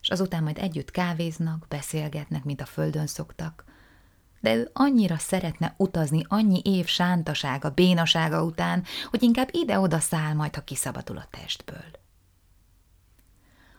és 0.00 0.08
azután 0.08 0.42
majd 0.42 0.58
együtt 0.58 0.90
kávéznak, 0.90 1.66
beszélgetnek, 1.68 2.44
mint 2.44 2.60
a 2.60 2.66
földön 2.66 3.06
szoktak, 3.06 3.64
de 4.40 4.54
ő 4.54 4.70
annyira 4.72 5.18
szeretne 5.18 5.74
utazni 5.76 6.24
annyi 6.28 6.60
év 6.64 6.86
sántasága, 6.86 7.70
bénasága 7.70 8.42
után, 8.42 8.84
hogy 9.10 9.22
inkább 9.22 9.48
ide-oda 9.52 9.98
száll 9.98 10.32
majd, 10.32 10.54
ha 10.54 10.60
kiszabadul 10.60 11.16
a 11.16 11.28
testből. 11.30 12.02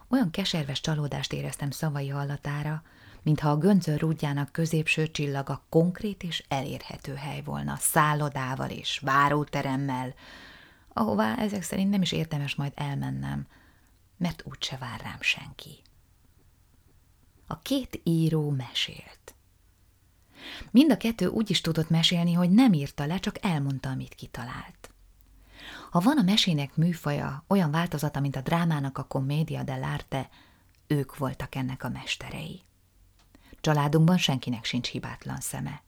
Olyan 0.10 0.32
keserves 0.32 0.82
csalódást 0.82 1.34
éreztem 1.34 1.72
szavai 1.72 2.10
hallatára, 2.10 2.84
mintha 3.24 3.50
a 3.50 3.58
göncör 3.58 4.00
rúdjának 4.00 4.52
középső 4.52 5.12
csillaga 5.12 5.66
konkrét 5.70 6.24
és 6.24 6.44
elérhető 6.48 7.14
hely 7.14 7.42
volna, 7.42 7.76
szállodával 7.80 8.70
és 8.70 9.00
váróteremmel, 9.00 10.14
ahová 10.94 11.36
ezek 11.36 11.64
szerint 11.64 11.90
nem 11.90 12.02
is 12.02 12.12
érdemes 12.12 12.56
majd 12.56 12.72
elmennem, 12.76 13.48
mert 14.18 14.44
úgyse 14.46 14.78
vár 14.78 15.00
rám 15.02 15.22
senki. 15.22 15.82
A 17.48 17.60
két 17.60 18.00
író 18.04 18.50
mesélt. 18.50 19.36
Mind 20.72 20.92
a 20.92 20.98
kettő 20.98 21.28
úgy 21.28 21.50
is 21.50 21.62
tudott 21.62 21.90
mesélni, 21.90 22.34
hogy 22.34 22.50
nem 22.50 22.74
írta 22.74 23.06
le, 23.06 23.20
csak 23.20 23.46
elmondta, 23.46 23.90
amit 23.90 24.16
kitalált. 24.16 24.90
Ha 25.92 26.00
van 26.00 26.18
a 26.18 26.22
mesének 26.22 26.76
műfaja, 26.76 27.44
olyan 27.48 27.72
változata, 27.72 28.20
mint 28.20 28.36
a 28.36 28.42
drámának 28.42 28.98
a 28.98 29.04
komédia 29.04 29.62
dell'arte, 29.66 30.30
ők 30.88 31.18
voltak 31.18 31.56
ennek 31.56 31.84
a 31.84 31.90
mesterei. 31.90 32.62
Családunkban 33.62 34.18
senkinek 34.18 34.66
sincs 34.66 34.90
hibátlan 34.90 35.40
szeme. 35.40 35.84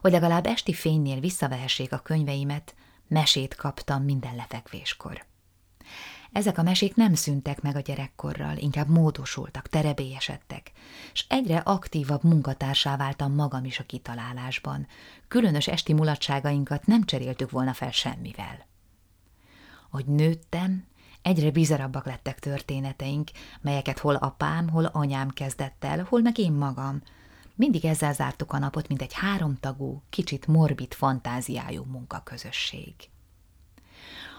Hogy 0.00 0.12
legalább 0.12 0.46
esti 0.46 0.72
fénynél 0.72 1.20
visszavehessék 1.20 1.92
a 1.92 1.98
könyveimet, 1.98 2.74
mesét 3.08 3.54
kaptam 3.54 4.02
minden 4.02 4.34
lefekvéskor. 4.34 5.24
Ezek 6.36 6.58
a 6.58 6.62
mesék 6.62 6.94
nem 6.94 7.14
szüntek 7.14 7.60
meg 7.60 7.76
a 7.76 7.80
gyerekkorral, 7.80 8.56
inkább 8.56 8.88
módosultak, 8.88 9.68
terebélyesedtek, 9.68 10.72
és 11.12 11.24
egyre 11.28 11.58
aktívabb 11.58 12.24
munkatársá 12.24 12.96
váltam 12.96 13.34
magam 13.34 13.64
is 13.64 13.78
a 13.78 13.84
kitalálásban. 13.84 14.86
Különös 15.28 15.68
esti 15.68 15.92
mulatságainkat 15.92 16.86
nem 16.86 17.04
cseréltük 17.04 17.50
volna 17.50 17.72
fel 17.72 17.90
semmivel. 17.90 18.66
Hogy 19.90 20.06
nőttem, 20.06 20.84
egyre 21.22 21.50
bizarabbak 21.50 22.06
lettek 22.06 22.38
történeteink, 22.38 23.30
melyeket 23.60 23.98
hol 23.98 24.14
apám, 24.14 24.68
hol 24.68 24.84
anyám 24.84 25.30
kezdett 25.30 25.84
el, 25.84 26.06
hol 26.08 26.20
meg 26.20 26.38
én 26.38 26.52
magam. 26.52 27.02
Mindig 27.54 27.84
ezzel 27.84 28.12
zártuk 28.12 28.52
a 28.52 28.58
napot, 28.58 28.88
mint 28.88 29.02
egy 29.02 29.12
háromtagú, 29.12 30.02
kicsit 30.10 30.46
morbid 30.46 30.94
fantáziájú 30.94 31.84
munkaközösség. 31.84 32.94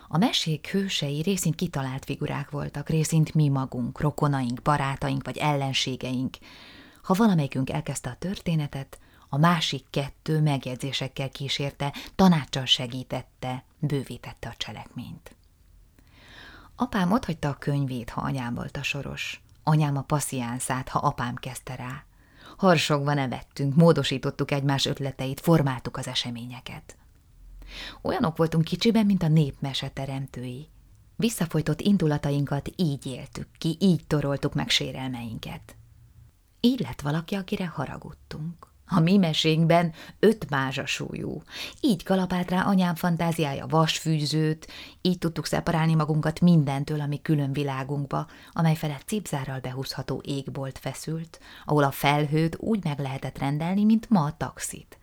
A 0.08 0.18
mesék 0.18 0.68
hősei 0.68 1.22
részint 1.22 1.56
kitalált 1.56 2.06
figurák 2.06 2.50
voltak, 2.50 2.90
részint 2.90 3.34
mi 3.34 3.50
magunk, 3.50 4.02
rokonaink, 4.02 4.62
barátaink 4.62 5.24
vagy 5.24 5.38
ellenségeink. 5.38 6.38
Ha 7.04 7.14
valamelyikünk 7.14 7.70
elkezdte 7.70 8.10
a 8.10 8.16
történetet, 8.20 9.00
a 9.30 9.38
másik 9.38 9.86
kettő 9.90 10.42
megjegyzésekkel 10.42 11.30
kísérte, 11.30 11.94
tanácssal 12.16 12.66
segítette, 12.66 13.64
bővítette 13.80 14.48
a 14.48 14.56
cselekményt. 14.58 15.36
Apám 16.76 17.12
otthagyta 17.12 17.50
a 17.50 17.54
könyvét, 17.54 18.10
ha 18.10 18.22
anyám 18.22 18.54
volt 18.54 18.78
a 18.78 18.84
soros, 18.84 19.42
anyám 19.64 19.98
a 19.98 20.02
passziánszát, 20.02 20.90
ha 20.90 21.00
apám 21.00 21.36
kezdte 21.36 21.76
rá. 21.76 22.04
Harsogva 22.58 23.14
nevettünk, 23.14 23.76
módosítottuk 23.76 24.52
egymás 24.52 24.86
ötleteit, 24.86 25.40
formáltuk 25.40 25.98
az 25.98 26.08
eseményeket. 26.08 26.98
Olyanok 28.02 28.38
voltunk 28.38 28.64
kicsiben, 28.64 29.06
mint 29.06 29.24
a 29.24 29.28
népmese 29.28 29.90
teremtői. 29.90 30.68
Visszafolytott 31.16 31.82
indulatainkat 31.82 32.70
így 32.76 33.06
éltük 33.06 33.48
ki, 33.58 33.78
így 33.80 34.08
toroltuk 34.08 34.54
meg 34.54 34.70
sérelmeinket. 34.70 35.76
Így 36.60 36.80
lett 36.80 37.02
valaki, 37.02 37.36
akire 37.36 37.68
haragudtunk. 37.68 38.68
A 38.90 39.00
mi 39.00 39.18
mesénkben 39.18 39.94
öt 40.20 40.50
mázsa 40.50 40.86
súlyú. 40.86 41.42
Így 41.82 42.04
kalapált 42.04 42.50
rá 42.50 42.62
anyám 42.62 42.96
fantáziája 42.96 43.68
vasfűzőt, 43.68 44.68
így 45.02 45.18
tudtuk 45.18 45.46
szeparálni 45.46 45.96
magunkat 45.96 46.40
mindentől, 46.40 47.02
ami 47.02 47.22
külön 47.22 47.54
világunkba, 47.54 48.28
amely 48.52 48.76
felett 48.76 49.04
cipzárral 49.06 49.60
behúzható 49.60 50.22
égbolt 50.26 50.78
feszült, 50.78 51.40
ahol 51.66 51.84
a 51.84 51.92
felhőt 51.92 52.58
úgy 52.60 52.84
meg 52.84 53.00
lehetett 53.00 53.38
rendelni, 53.38 53.84
mint 53.84 54.10
ma 54.10 54.24
a 54.24 54.38
taxit. 54.38 55.00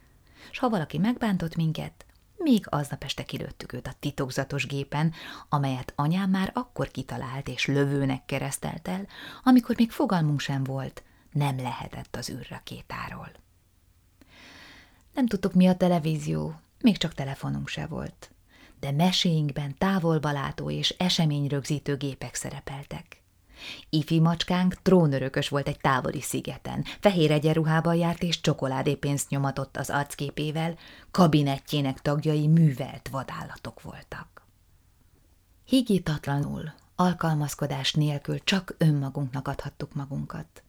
S 0.50 0.58
ha 0.58 0.68
valaki 0.68 0.98
megbántott 0.98 1.56
minket, 1.56 2.03
még 2.44 2.66
aznap 2.68 3.04
este 3.04 3.22
kilőttük 3.22 3.72
őt 3.72 3.86
a 3.86 3.94
titokzatos 4.00 4.66
gépen, 4.66 5.12
amelyet 5.48 5.92
anyám 5.96 6.30
már 6.30 6.50
akkor 6.54 6.90
kitalált 6.90 7.48
és 7.48 7.66
lövőnek 7.66 8.24
keresztelt 8.24 8.88
el, 8.88 9.06
amikor 9.42 9.76
még 9.76 9.90
fogalmunk 9.90 10.40
sem 10.40 10.64
volt, 10.64 11.02
nem 11.32 11.56
lehetett 11.56 12.16
az 12.16 12.30
űrrakétáról. 12.30 13.30
Nem 15.14 15.26
tudtuk, 15.26 15.52
mi 15.52 15.66
a 15.66 15.76
televízió, 15.76 16.54
még 16.80 16.96
csak 16.96 17.14
telefonunk 17.14 17.68
se 17.68 17.86
volt, 17.86 18.30
de 18.80 18.90
meséinkben 18.90 19.78
távolbalátó 19.78 20.70
és 20.70 20.94
eseményrögzítő 20.98 21.96
gépek 21.96 22.34
szerepeltek. 22.34 23.23
Ifi 23.90 24.20
macskánk 24.20 24.74
trónörökös 24.82 25.48
volt 25.48 25.68
egy 25.68 25.78
távoli 25.78 26.20
szigeten, 26.20 26.84
fehér 27.00 27.30
egyenruhában 27.30 27.94
járt 27.94 28.22
és 28.22 28.40
csokoládépénzt 28.40 29.28
nyomatott 29.28 29.76
az 29.76 29.90
arcképével, 29.90 30.78
kabinettjének 31.10 32.00
tagjai 32.00 32.46
művelt 32.46 33.08
vadállatok 33.08 33.82
voltak. 33.82 34.46
Higítatlanul, 35.64 36.72
alkalmazkodás 36.96 37.92
nélkül 37.92 38.44
csak 38.44 38.74
önmagunknak 38.78 39.48
adhattuk 39.48 39.94
magunkat. 39.94 40.62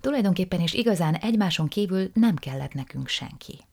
Tulajdonképpen 0.00 0.60
és 0.60 0.72
igazán 0.72 1.14
egymáson 1.14 1.68
kívül 1.68 2.10
nem 2.14 2.36
kellett 2.36 2.72
nekünk 2.72 3.08
senki. 3.08 3.64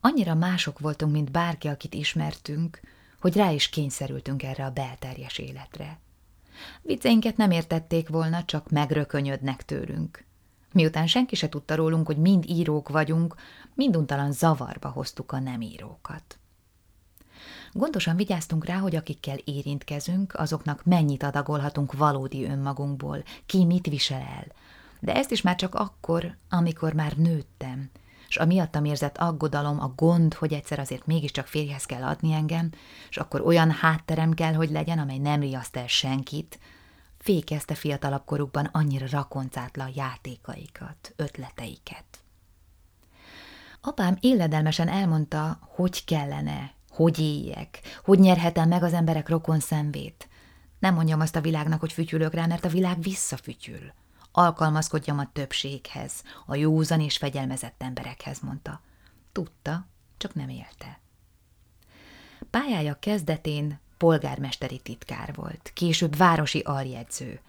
Annyira 0.00 0.34
mások 0.34 0.78
voltunk, 0.78 1.12
mint 1.12 1.30
bárki, 1.30 1.68
akit 1.68 1.94
ismertünk, 1.94 2.80
hogy 3.20 3.36
rá 3.36 3.50
is 3.50 3.68
kényszerültünk 3.68 4.42
erre 4.42 4.64
a 4.64 4.70
belterjes 4.70 5.38
életre. 5.38 5.98
Vicceinket 6.82 7.36
nem 7.36 7.50
értették 7.50 8.08
volna, 8.08 8.44
csak 8.44 8.70
megrökönyödnek 8.70 9.64
tőlünk. 9.64 10.26
Miután 10.72 11.06
senki 11.06 11.34
se 11.34 11.48
tudta 11.48 11.74
rólunk, 11.74 12.06
hogy 12.06 12.16
mind 12.16 12.44
írók 12.48 12.88
vagyunk, 12.88 13.34
minduntalan 13.74 14.32
zavarba 14.32 14.88
hoztuk 14.88 15.32
a 15.32 15.38
nem 15.38 15.60
írókat. 15.60 16.38
Gondosan 17.72 18.16
vigyáztunk 18.16 18.64
rá, 18.64 18.76
hogy 18.78 18.96
akikkel 18.96 19.36
érintkezünk, 19.44 20.34
azoknak 20.34 20.84
mennyit 20.84 21.22
adagolhatunk 21.22 21.92
valódi 21.92 22.44
önmagunkból, 22.44 23.22
ki 23.46 23.64
mit 23.64 23.86
visel 23.86 24.20
el. 24.20 24.46
De 25.00 25.14
ezt 25.14 25.30
is 25.30 25.42
már 25.42 25.56
csak 25.56 25.74
akkor, 25.74 26.36
amikor 26.48 26.92
már 26.92 27.12
nőttem, 27.16 27.90
és 28.28 28.36
a 28.36 28.44
miattam 28.44 28.84
érzett 28.84 29.18
aggodalom, 29.18 29.80
a 29.80 29.92
gond, 29.96 30.34
hogy 30.34 30.52
egyszer 30.52 30.78
azért 30.78 31.06
mégiscsak 31.06 31.46
férjhez 31.46 31.84
kell 31.84 32.02
adni 32.02 32.32
engem, 32.32 32.70
és 33.08 33.16
akkor 33.16 33.40
olyan 33.40 33.70
hátterem 33.70 34.32
kell, 34.32 34.52
hogy 34.52 34.70
legyen, 34.70 34.98
amely 34.98 35.18
nem 35.18 35.40
riaszt 35.40 35.76
el 35.76 35.86
senkit, 35.86 36.58
fékezte 37.18 37.74
fiatalabb 37.74 38.24
korukban 38.24 38.64
annyira 38.72 39.06
rakoncátlan 39.10 39.90
játékaikat, 39.94 41.12
ötleteiket. 41.16 42.04
Apám 43.80 44.16
illedelmesen 44.20 44.88
elmondta, 44.88 45.58
hogy 45.60 46.04
kellene, 46.04 46.72
hogy 46.90 47.18
éljek, 47.18 47.80
hogy 48.04 48.18
nyerhetem 48.18 48.68
meg 48.68 48.82
az 48.82 48.92
emberek 48.92 49.28
rokon 49.28 49.60
szemvét. 49.60 50.28
Nem 50.78 50.94
mondjam 50.94 51.20
azt 51.20 51.36
a 51.36 51.40
világnak, 51.40 51.80
hogy 51.80 51.92
fütyülök 51.92 52.34
rá, 52.34 52.46
mert 52.46 52.64
a 52.64 52.68
világ 52.68 53.02
visszafütyül. 53.02 53.92
Alkalmazkodjam 54.38 55.18
a 55.18 55.32
többséghez, 55.32 56.22
a 56.46 56.54
józan 56.54 57.00
és 57.00 57.16
fegyelmezett 57.16 57.82
emberekhez, 57.82 58.40
mondta. 58.40 58.80
Tudta, 59.32 59.86
csak 60.16 60.34
nem 60.34 60.48
élte. 60.48 61.00
Pályája 62.50 62.98
kezdetén 62.98 63.80
polgármesteri 63.96 64.78
titkár 64.78 65.34
volt, 65.34 65.70
később 65.74 66.16
városi 66.16 66.58
aljegyző, 66.58 67.40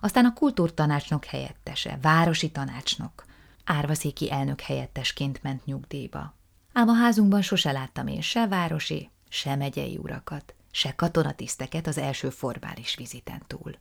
aztán 0.00 0.24
a 0.24 0.32
kultúrtanácsnok 0.32 1.24
helyettese, 1.24 1.98
városi 2.02 2.50
tanácsnok, 2.50 3.24
árvaszéki 3.64 4.32
elnök 4.32 4.60
helyettesként 4.60 5.42
ment 5.42 5.64
nyugdíjba. 5.64 6.34
Ám 6.72 6.88
a 6.88 6.94
házunkban 6.94 7.42
sose 7.42 7.72
láttam 7.72 8.06
én 8.06 8.20
se 8.20 8.46
városi, 8.46 9.10
se 9.28 9.56
megyei 9.56 9.96
urakat, 9.96 10.54
se 10.70 10.94
katonatiszteket 10.94 11.86
az 11.86 11.98
első 11.98 12.30
formális 12.30 12.94
viziten 12.94 13.42
túl. 13.46 13.72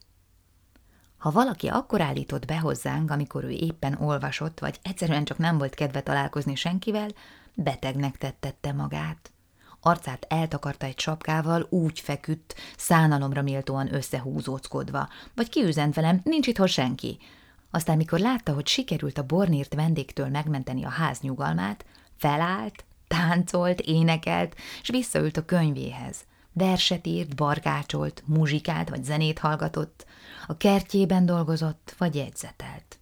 Ha 1.17 1.31
valaki 1.31 1.67
akkor 1.67 2.01
állított 2.01 2.45
be 2.45 2.59
hozzánk, 2.59 3.11
amikor 3.11 3.43
ő 3.43 3.49
éppen 3.49 3.97
olvasott, 4.01 4.59
vagy 4.59 4.79
egyszerűen 4.81 5.25
csak 5.25 5.37
nem 5.37 5.57
volt 5.57 5.75
kedve 5.75 6.01
találkozni 6.01 6.55
senkivel, 6.55 7.09
betegnek 7.53 8.17
tettette 8.17 8.73
magát. 8.73 9.31
Arcát 9.81 10.25
eltakarta 10.29 10.85
egy 10.85 10.99
sapkával, 10.99 11.67
úgy 11.69 11.99
feküdt, 11.99 12.55
szánalomra 12.77 13.41
méltóan 13.41 13.93
összehúzóckodva, 13.93 15.09
vagy 15.35 15.49
kiüzent 15.49 15.95
velem, 15.95 16.21
nincs 16.23 16.47
itt 16.47 16.67
senki. 16.67 17.17
Aztán, 17.71 17.97
mikor 17.97 18.19
látta, 18.19 18.53
hogy 18.53 18.67
sikerült 18.67 19.17
a 19.17 19.25
bornírt 19.25 19.73
vendégtől 19.73 20.27
megmenteni 20.27 20.83
a 20.83 20.89
ház 20.89 21.19
nyugalmát, 21.19 21.85
felállt, 22.17 22.85
táncolt, 23.07 23.79
énekelt, 23.79 24.55
és 24.81 24.89
visszaült 24.89 25.37
a 25.37 25.45
könyvéhez. 25.45 26.25
Verset 26.57 27.07
írt, 27.07 27.35
barkácsolt, 27.35 28.23
muzsikált 28.25 28.89
vagy 28.89 29.03
zenét 29.03 29.39
hallgatott, 29.39 30.05
a 30.47 30.57
kertjében 30.57 31.25
dolgozott 31.25 31.95
vagy 31.97 32.15
jegyzetelt. 32.15 32.99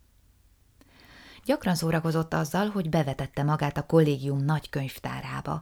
Gyakran 1.45 1.75
szórakozott 1.75 2.33
azzal, 2.33 2.69
hogy 2.69 2.89
bevetette 2.89 3.43
magát 3.43 3.77
a 3.77 3.85
kollégium 3.85 4.45
nagy 4.45 4.69
könyvtárába. 4.69 5.61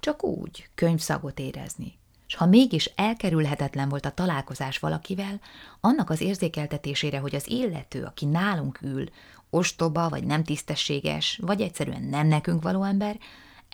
Csak 0.00 0.24
úgy, 0.24 0.68
könyvszagot 0.74 1.38
érezni. 1.38 1.98
És 2.26 2.34
ha 2.34 2.46
mégis 2.46 2.84
elkerülhetetlen 2.94 3.88
volt 3.88 4.04
a 4.04 4.14
találkozás 4.14 4.78
valakivel, 4.78 5.40
annak 5.80 6.10
az 6.10 6.20
érzékeltetésére, 6.20 7.18
hogy 7.18 7.34
az 7.34 7.48
illető, 7.48 8.04
aki 8.04 8.24
nálunk 8.24 8.78
ül, 8.82 9.04
ostoba, 9.50 10.08
vagy 10.08 10.24
nem 10.24 10.44
tisztességes, 10.44 11.38
vagy 11.42 11.60
egyszerűen 11.60 12.02
nem 12.02 12.26
nekünk 12.26 12.62
való 12.62 12.82
ember, 12.82 13.18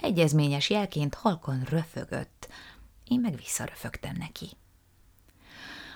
egyezményes 0.00 0.70
jelként 0.70 1.14
halkan 1.14 1.62
röfögött. 1.68 2.41
Én 3.12 3.20
meg 3.20 3.36
visszaröfögtem 3.36 4.16
neki. 4.18 4.50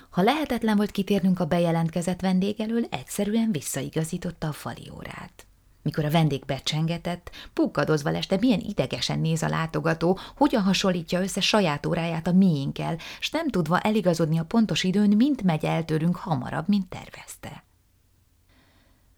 Ha 0.09 0.21
lehetetlen 0.21 0.77
volt 0.77 0.91
kitérnünk 0.91 1.39
a 1.39 1.45
bejelentkezett 1.45 2.21
vendég 2.21 2.61
elől, 2.61 2.83
egyszerűen 2.89 3.51
visszaigazította 3.51 4.47
a 4.47 4.51
fali 4.51 4.91
órát. 4.95 5.45
Mikor 5.81 6.05
a 6.05 6.09
vendég 6.09 6.45
becsengetett, 6.45 7.31
pukkadozva 7.53 8.09
leste, 8.09 8.37
milyen 8.39 8.59
idegesen 8.59 9.19
néz 9.19 9.43
a 9.43 9.47
látogató, 9.47 10.19
hogyan 10.35 10.61
hasonlítja 10.61 11.21
össze 11.21 11.41
saját 11.41 11.85
óráját 11.85 12.27
a 12.27 12.31
miénkkel, 12.31 12.97
s 13.19 13.29
nem 13.29 13.49
tudva 13.49 13.79
eligazodni 13.79 14.39
a 14.39 14.45
pontos 14.45 14.83
időn, 14.83 15.15
mint 15.15 15.43
megy 15.43 15.65
el 15.65 15.85
tőlünk 15.85 16.15
hamarabb, 16.15 16.67
mint 16.67 16.89
tervezte. 16.89 17.63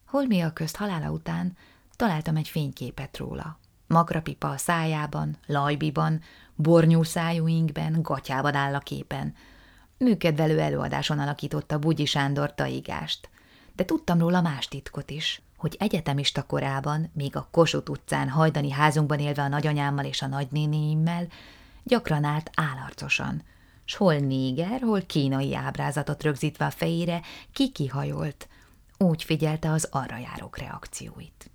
Holmia 0.05 0.53
közt 0.53 0.75
halála 0.75 1.11
után 1.11 1.57
találtam 1.95 2.35
egy 2.35 2.47
fényképet 2.47 3.17
róla. 3.17 3.59
Magrapipa 3.87 4.49
a 4.49 4.57
szájában, 4.57 5.37
lajbiban, 5.45 6.21
bornyú 6.61 7.01
inkben, 7.45 8.01
gatyában 8.01 8.55
áll 8.55 8.75
a 8.75 8.79
képen. 8.79 9.33
Műkedvelő 9.97 10.59
előadáson 10.59 11.19
alakította 11.19 11.79
Bugyi 11.79 12.05
Sándor 12.05 12.53
taigást. 12.55 13.29
De 13.75 13.85
tudtam 13.85 14.19
róla 14.19 14.41
más 14.41 14.67
titkot 14.67 15.09
is, 15.09 15.41
hogy 15.57 15.75
egyetemista 15.79 16.43
korában, 16.43 17.11
még 17.13 17.35
a 17.35 17.47
Kossuth 17.51 17.89
utcán 17.89 18.29
hajdani 18.29 18.71
házunkban 18.71 19.19
élve 19.19 19.41
a 19.41 19.47
nagyanyámmal 19.47 20.05
és 20.05 20.21
a 20.21 20.27
nagynénéimmel, 20.27 21.27
gyakran 21.83 22.23
állt 22.23 22.49
állarcosan, 22.55 23.43
s 23.85 23.95
hol 23.95 24.15
néger, 24.15 24.81
hol 24.81 25.01
kínai 25.01 25.55
ábrázatot 25.55 26.23
rögzítve 26.23 26.65
a 26.65 26.71
fejére, 26.71 27.21
kikihajolt, 27.53 28.47
úgy 28.97 29.23
figyelte 29.23 29.71
az 29.71 29.87
arra 29.91 30.17
járók 30.17 30.57
reakcióit. 30.57 31.51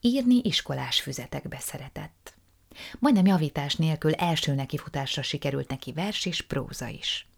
Írni 0.00 0.40
iskolás 0.42 1.00
füzetekbe 1.00 1.58
szeretett. 1.60 2.35
Majdnem 2.98 3.26
javítás 3.26 3.76
nélkül 3.76 4.12
első 4.12 4.54
nekifutásra 4.54 5.22
sikerült 5.22 5.68
neki 5.68 5.92
vers 5.92 6.26
és 6.26 6.42
próza 6.42 6.86
is. 6.86 7.28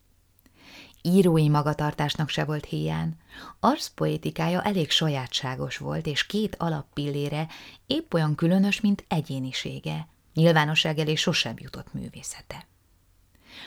Írói 1.03 1.49
magatartásnak 1.49 2.29
se 2.29 2.45
volt 2.45 2.65
hiány, 2.65 3.17
arszpoétikája 3.61 4.63
elég 4.63 4.91
sajátságos 4.91 5.77
volt, 5.77 6.07
és 6.07 6.27
két 6.27 6.57
alappillére 6.57 7.47
épp 7.87 8.15
olyan 8.15 8.35
különös, 8.35 8.81
mint 8.81 9.05
egyénisége, 9.09 10.09
nyilvánosság 10.35 10.99
elé 10.99 11.15
sosem 11.15 11.55
jutott 11.59 11.93
művészete. 11.93 12.67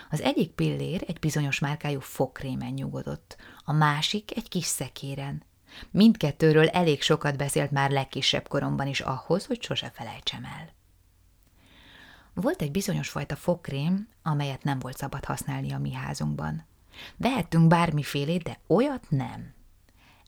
Az 0.09 0.21
egyik 0.21 0.51
pillér 0.51 1.03
egy 1.07 1.19
bizonyos 1.19 1.59
márkájú 1.59 1.99
fokrémen 1.99 2.71
nyugodott, 2.73 3.37
a 3.63 3.71
másik 3.71 4.37
egy 4.37 4.49
kis 4.49 4.65
szekéren. 4.65 5.43
Mindkettőről 5.91 6.67
elég 6.67 7.01
sokat 7.01 7.37
beszélt 7.37 7.71
már 7.71 7.91
legkisebb 7.91 8.47
koromban 8.47 8.87
is 8.87 8.99
ahhoz, 8.99 9.45
hogy 9.45 9.63
sose 9.63 9.91
felejtsem 9.93 10.45
el. 10.45 10.80
Volt 12.33 12.61
egy 12.61 12.71
bizonyos 12.71 13.09
fajta 13.09 13.35
fokrém, 13.35 14.07
amelyet 14.23 14.63
nem 14.63 14.79
volt 14.79 14.97
szabad 14.97 15.25
használni 15.25 15.71
a 15.71 15.79
mi 15.79 15.93
házunkban. 15.93 16.65
Vehettünk 17.17 17.67
bármifélét, 17.67 18.43
de 18.43 18.59
olyat 18.67 19.05
nem. 19.09 19.53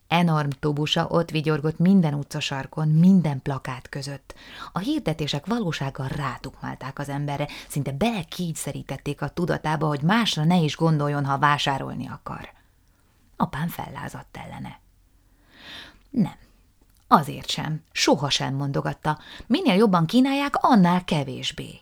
Enorm 0.07 0.49
tubusa 0.59 1.07
ott 1.07 1.29
vigyorgott 1.29 1.77
minden 1.77 2.13
utcasarkon, 2.13 2.87
minden 2.87 3.41
plakát 3.41 3.89
között. 3.89 4.35
A 4.71 4.79
hirdetések 4.79 5.45
valósággal 5.45 6.07
rátukmálták 6.07 6.99
az 6.99 7.09
emberre, 7.09 7.47
szinte 7.67 7.91
belekígyszerítették 7.91 9.21
a 9.21 9.29
tudatába, 9.29 9.87
hogy 9.87 10.01
másra 10.01 10.43
ne 10.43 10.57
is 10.57 10.75
gondoljon, 10.75 11.25
ha 11.25 11.37
vásárolni 11.37 12.07
akar. 12.07 12.49
Apám 13.37 13.67
fellázadt 13.67 14.37
ellene. 14.37 14.79
Nem, 16.09 16.37
azért 17.07 17.49
sem, 17.49 17.83
soha 17.91 18.29
sem 18.29 18.55
mondogatta. 18.55 19.19
Minél 19.47 19.75
jobban 19.75 20.05
kínálják, 20.05 20.55
annál 20.55 21.03
kevésbé. 21.03 21.81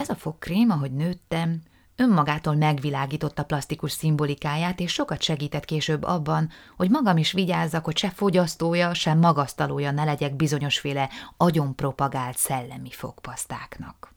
Ez 0.00 0.08
a 0.08 0.14
fogkrém, 0.14 0.70
ahogy 0.70 0.92
nőttem, 0.92 1.62
önmagától 1.96 2.54
megvilágította 2.54 3.44
plastikus 3.44 3.92
szimbolikáját, 3.92 4.80
és 4.80 4.92
sokat 4.92 5.22
segített 5.22 5.64
később 5.64 6.02
abban, 6.02 6.50
hogy 6.76 6.90
magam 6.90 7.16
is 7.16 7.32
vigyázzak, 7.32 7.84
hogy 7.84 7.96
se 7.96 8.10
fogyasztója, 8.10 8.94
se 8.94 9.14
magasztalója 9.14 9.90
ne 9.90 10.04
legyek 10.04 10.34
bizonyosféle 10.34 11.08
agyonpropagált 11.36 12.36
szellemi 12.36 12.90
fogpasztáknak. 12.90 14.14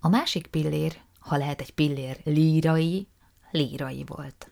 A 0.00 0.08
másik 0.08 0.46
pillér, 0.46 0.96
ha 1.20 1.36
lehet 1.36 1.60
egy 1.60 1.74
pillér 1.74 2.20
lírai, 2.24 3.08
lírai 3.50 4.04
volt. 4.06 4.50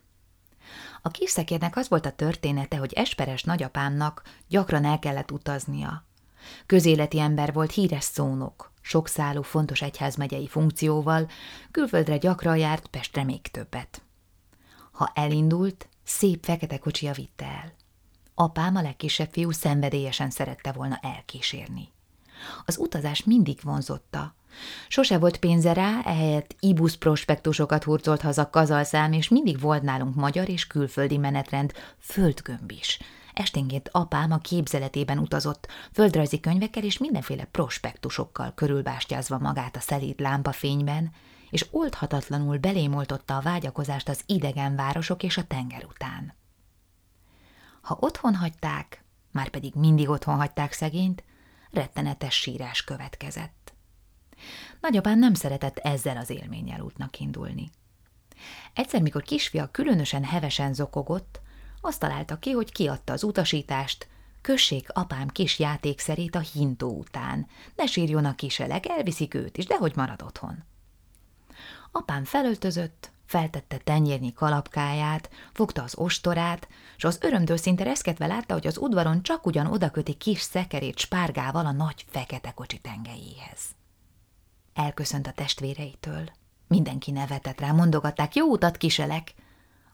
A 1.01 1.09
kiszekérnek 1.09 1.75
az 1.75 1.89
volt 1.89 2.05
a 2.05 2.11
története, 2.11 2.77
hogy 2.77 2.93
esperes 2.93 3.43
nagyapámnak 3.43 4.21
gyakran 4.47 4.85
el 4.85 4.99
kellett 4.99 5.31
utaznia. 5.31 6.05
Közéleti 6.65 7.19
ember 7.19 7.53
volt, 7.53 7.71
híres 7.71 8.03
szónok, 8.03 8.71
sokszálú 8.87 9.41
fontos 9.41 9.81
egyházmegyei 9.81 10.47
funkcióval, 10.47 11.29
külföldre 11.71 12.17
gyakran 12.17 12.57
járt, 12.57 12.87
Pestre 12.87 13.23
még 13.23 13.41
többet. 13.41 14.01
Ha 14.91 15.11
elindult, 15.13 15.87
Szép 16.03 16.45
fekete 16.45 16.77
kocsia 16.77 17.13
vitte 17.13 17.45
el. 17.45 17.73
Apám 18.35 18.75
a 18.75 18.81
legkisebb 18.81 19.29
fiú 19.31 19.51
szenvedélyesen 19.51 20.29
szerette 20.29 20.71
volna 20.71 20.99
elkísérni. 21.01 21.89
Az 22.65 22.77
utazás 22.77 23.23
mindig 23.23 23.59
vonzotta. 23.63 24.35
Sose 24.87 25.17
volt 25.17 25.37
pénze 25.37 25.73
rá, 25.73 26.01
ehelyett 26.03 26.55
ibusz 26.59 26.95
prospektusokat 26.95 27.83
hurcolt 27.83 28.21
haza 28.21 28.49
kazalszám, 28.49 29.11
és 29.11 29.29
mindig 29.29 29.59
volt 29.59 29.81
nálunk 29.81 30.15
magyar 30.15 30.49
és 30.49 30.67
külföldi 30.67 31.17
menetrend, 31.17 31.73
földgömb 31.99 32.71
is. 32.71 32.99
Esténként 33.37 33.89
apám 33.91 34.31
a 34.31 34.37
képzeletében 34.37 35.17
utazott, 35.17 35.67
földrajzi 35.93 36.39
könyvekkel 36.39 36.83
és 36.83 36.97
mindenféle 36.97 37.43
prospektusokkal 37.43 38.53
körülbástyázva 38.53 39.37
magát 39.37 39.75
a 39.75 39.79
szelíd 39.79 40.19
lámpafényben, 40.19 41.11
és 41.49 41.67
oldhatatlanul 41.71 42.57
belémoltotta 42.57 43.37
a 43.37 43.41
vágyakozást 43.41 44.09
az 44.09 44.23
idegen 44.25 44.75
városok 44.75 45.23
és 45.23 45.37
a 45.37 45.43
tenger 45.43 45.85
után. 45.85 46.33
Ha 47.81 47.97
otthon 47.99 48.35
hagyták, 48.35 49.03
már 49.31 49.49
pedig 49.49 49.73
mindig 49.75 50.09
otthon 50.09 50.35
hagyták 50.35 50.71
szegényt, 50.71 51.23
rettenetes 51.71 52.35
sírás 52.35 52.83
következett. 52.83 53.73
Nagyapám 54.81 55.19
nem 55.19 55.33
szeretett 55.33 55.77
ezzel 55.77 56.17
az 56.17 56.29
élménnyel 56.29 56.81
útnak 56.81 57.19
indulni. 57.19 57.69
Egyszer, 58.73 59.01
mikor 59.01 59.21
kisfia 59.21 59.67
különösen 59.67 60.23
hevesen 60.23 60.73
zokogott, 60.73 61.41
azt 61.81 61.99
találta 61.99 62.37
ki, 62.37 62.51
hogy 62.51 62.71
kiadta 62.71 63.13
az 63.13 63.23
utasítást, 63.23 64.07
kössék 64.41 64.89
apám 64.93 65.27
kis 65.27 65.59
játékszerét 65.59 66.35
a 66.35 66.39
hintó 66.39 66.97
után, 66.97 67.47
ne 67.75 67.85
sírjon 67.85 68.25
a 68.25 68.35
kiselek, 68.35 68.85
elviszik 68.85 69.33
őt 69.33 69.57
is, 69.57 69.65
de 69.65 69.77
hogy 69.77 69.95
marad 69.95 70.21
otthon. 70.21 70.63
Apám 71.91 72.23
felöltözött, 72.23 73.11
feltette 73.25 73.77
tenyérnyi 73.77 74.33
kalapkáját, 74.33 75.29
fogta 75.53 75.83
az 75.83 75.95
ostorát, 75.95 76.67
és 76.97 77.03
az 77.03 77.17
örömtől 77.21 77.57
szinte 77.57 77.83
reszketve 77.83 78.27
látta, 78.27 78.53
hogy 78.53 78.67
az 78.67 78.77
udvaron 78.77 79.23
csak 79.23 79.45
ugyan 79.45 79.67
odaköti 79.67 80.13
kis 80.13 80.41
szekerét 80.41 80.99
spárgával 80.99 81.65
a 81.65 81.71
nagy 81.71 82.05
fekete 82.09 82.51
kocsi 82.51 82.79
tengelyéhez. 82.79 83.61
Elköszönt 84.73 85.27
a 85.27 85.31
testvéreitől. 85.31 86.29
Mindenki 86.67 87.11
nevetett 87.11 87.59
rá, 87.59 87.71
mondogatták, 87.71 88.35
jó 88.35 88.45
utat, 88.45 88.77
kiselek! 88.77 89.33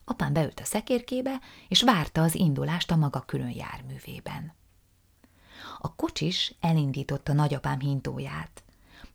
Apám 0.05 0.33
beült 0.33 0.59
a 0.59 0.65
szekérkébe, 0.65 1.39
és 1.67 1.81
várta 1.81 2.21
az 2.21 2.35
indulást 2.35 2.91
a 2.91 2.95
maga 2.95 3.19
külön 3.19 3.53
járművében. 3.55 4.53
A 5.79 5.95
kocsis 5.95 6.55
elindította 6.59 7.33
nagyapám 7.33 7.79
hintóját. 7.79 8.63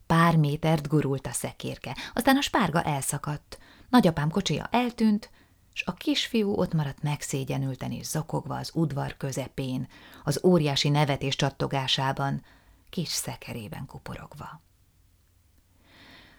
Pár 0.07 0.35
métert 0.35 0.87
gurult 0.87 1.27
a 1.27 1.31
szekérke, 1.31 1.97
aztán 2.13 2.37
a 2.37 2.41
spárga 2.41 2.83
elszakadt. 2.83 3.59
Nagyapám 3.89 4.29
kocsia 4.29 4.67
eltűnt, 4.71 5.29
és 5.73 5.83
a 5.85 5.93
kisfiú 5.93 6.53
ott 6.53 6.73
maradt 6.73 7.01
megszégyenülten 7.01 7.91
és 7.91 8.05
zokogva 8.05 8.57
az 8.57 8.71
udvar 8.73 9.17
közepén, 9.17 9.87
az 10.23 10.39
óriási 10.43 10.89
nevetés 10.89 11.35
csattogásában, 11.35 12.43
kis 12.89 13.09
szekerében 13.09 13.85
kuporogva. 13.85 14.61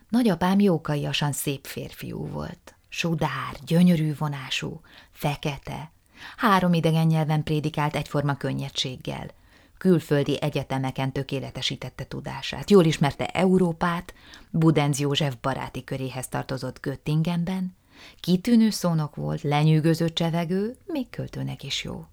Nagyapám 0.08 0.60
jókaiasan 0.60 1.32
szép 1.32 1.66
férfiú 1.66 2.26
volt. 2.26 2.74
Sudár, 2.92 3.57
gyönyörű 3.66 4.14
vonású, 4.18 4.81
fekete. 5.11 5.90
Három 6.37 6.72
idegen 6.72 7.07
nyelven 7.07 7.42
prédikált 7.42 7.96
egyforma 7.96 8.37
könnyedséggel. 8.37 9.26
Külföldi 9.79 10.42
egyetemeken 10.42 11.12
tökéletesítette 11.12 12.07
tudását. 12.07 12.70
Jól 12.70 12.85
ismerte 12.85 13.26
Európát, 13.26 14.14
Budenz 14.50 14.98
József 14.98 15.35
baráti 15.40 15.85
köréhez 15.85 16.29
tartozott 16.29 16.81
Göttingenben. 16.81 17.76
Kitűnő 18.20 18.70
szónok 18.70 19.16
volt, 19.16 19.42
lenyűgöző 19.42 20.12
csevegő, 20.12 20.76
még 20.87 21.11
költőnek 21.11 21.62
is 21.62 21.85
jó. 21.85 22.07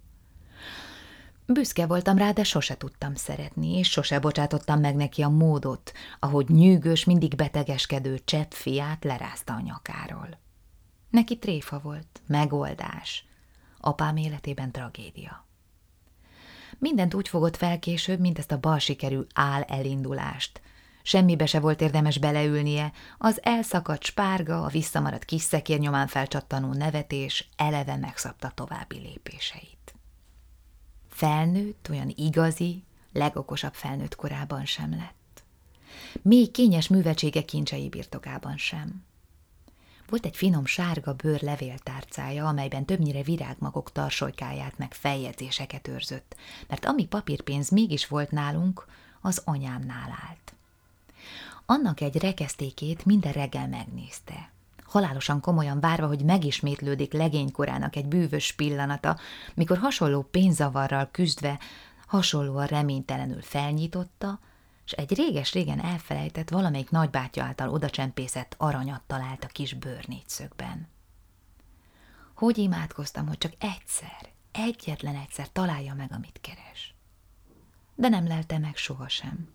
Büszke 1.46 1.86
voltam 1.86 2.18
rá, 2.18 2.32
de 2.32 2.44
sose 2.44 2.78
tudtam 2.78 3.16
szeretni, 3.16 3.78
és 3.78 3.90
sose 3.90 4.20
bocsátottam 4.20 4.80
meg 4.80 4.96
neki 4.96 5.22
a 5.22 5.30
módot, 5.30 5.92
ahogy 6.20 6.50
nyűgös, 6.50 7.04
mindig 7.04 7.36
betegeskedő 7.36 8.20
csepp 8.26 8.52
fiát 8.52 9.04
lerázta 9.04 9.54
a 9.54 9.62
nyakáról. 9.62 10.46
Neki 11.10 11.38
tréfa 11.38 11.80
volt, 11.80 12.22
megoldás. 12.28 13.26
Apám 13.80 14.17
életében 14.17 14.72
tragédia. 14.72 15.46
Mindent 16.80 17.13
úgy 17.13 17.28
fogott 17.28 17.58
fel 17.58 17.80
később, 17.80 18.20
mint 18.20 18.38
ezt 18.38 18.52
a 18.52 18.60
bal 18.60 18.80
sikerű 18.80 19.20
áll 19.34 19.62
elindulást. 19.62 20.62
Semmibe 21.04 21.46
se 21.46 21.60
volt 21.60 21.82
érdemes 21.82 22.17
beleülnie, 22.17 22.91
az 23.17 23.43
elszakadt 23.43 24.04
spárga, 24.04 24.63
a 24.63 24.67
visszamaradt 24.67 25.26
kis 25.26 25.41
szekér 25.41 25.80
nyomán 25.80 26.08
felcsattanó 26.08 26.74
nevetés 26.74 27.50
eleve 27.56 27.96
megszabta 27.96 28.52
további 28.56 28.98
lépéseit. 28.98 29.96
Felnőtt, 31.10 31.88
olyan 31.89 32.13
igazi, 32.15 32.84
legokosabb 33.13 33.74
felnőtt 33.74 34.15
korában 34.15 34.65
sem 34.65 34.89
lett. 34.89 35.43
Még 36.22 36.52
kényes 36.52 36.88
műveltsége 36.88 37.41
kincsei 37.41 37.89
birtokában 37.89 38.58
sem. 38.58 39.06
Volt 40.10 40.26
egy 40.26 40.38
finom 40.38 40.65
sárga 40.65 41.13
bőr 41.13 41.41
levéltárcája, 41.41 42.48
amelyben 42.48 42.86
többnyire 42.86 43.24
virágmagok 43.24 43.91
tarsolykáját 43.91 44.78
meg 44.78 44.93
feljegyzéseket 44.93 45.88
őrzött, 45.88 46.36
mert 46.67 46.86
ami 46.86 47.06
papírpénz 47.06 47.70
mégis 47.70 48.08
volt 48.08 48.32
nálunk, 48.32 48.86
az 49.22 49.41
anyámnál 49.46 50.17
állt. 50.28 50.54
Annak 51.65 52.02
egy 52.02 52.17
rekesztékét 52.17 53.06
minden 53.06 53.32
reggel 53.32 53.67
megnézte. 53.67 54.52
Halálosan 54.84 55.41
komolyan 55.41 55.80
várva, 55.80 56.08
hogy 56.08 56.24
megismétlődik 56.24 57.13
legénykorának 57.13 57.96
egy 57.96 58.06
bűvös 58.06 58.52
pillanata, 58.52 59.17
mikor 59.54 59.78
hasonló 59.78 60.22
pénzavarral 60.22 61.10
küzdve, 61.12 61.60
hasonlóan 62.08 62.65
reménytelenül 62.65 63.41
felnyitotta, 63.41 64.39
és 64.88 64.93
egy 64.93 65.13
réges-régen 65.13 65.80
elfelejtett 65.80 66.50
valamelyik 66.50 66.89
nagybátyja 66.89 67.43
által 67.43 67.69
odacsempészett 67.69 68.56
aranyat 68.58 69.02
talált 69.08 69.43
a 69.43 69.47
kis 69.47 69.73
bőrnégyszögben. 69.73 70.88
Hogy 72.36 72.58
imádkoztam, 72.58 73.28
hogy 73.28 73.38
csak 73.38 73.54
egyszer, 73.60 74.30
egyetlen 74.52 75.15
egyszer 75.15 75.52
találja 75.52 75.93
meg, 75.93 76.12
amit 76.12 76.39
keres. 76.41 76.95
De 77.95 78.10
nem 78.10 78.28
lelte 78.28 78.58
meg 78.58 78.76
sohasem 78.76 79.50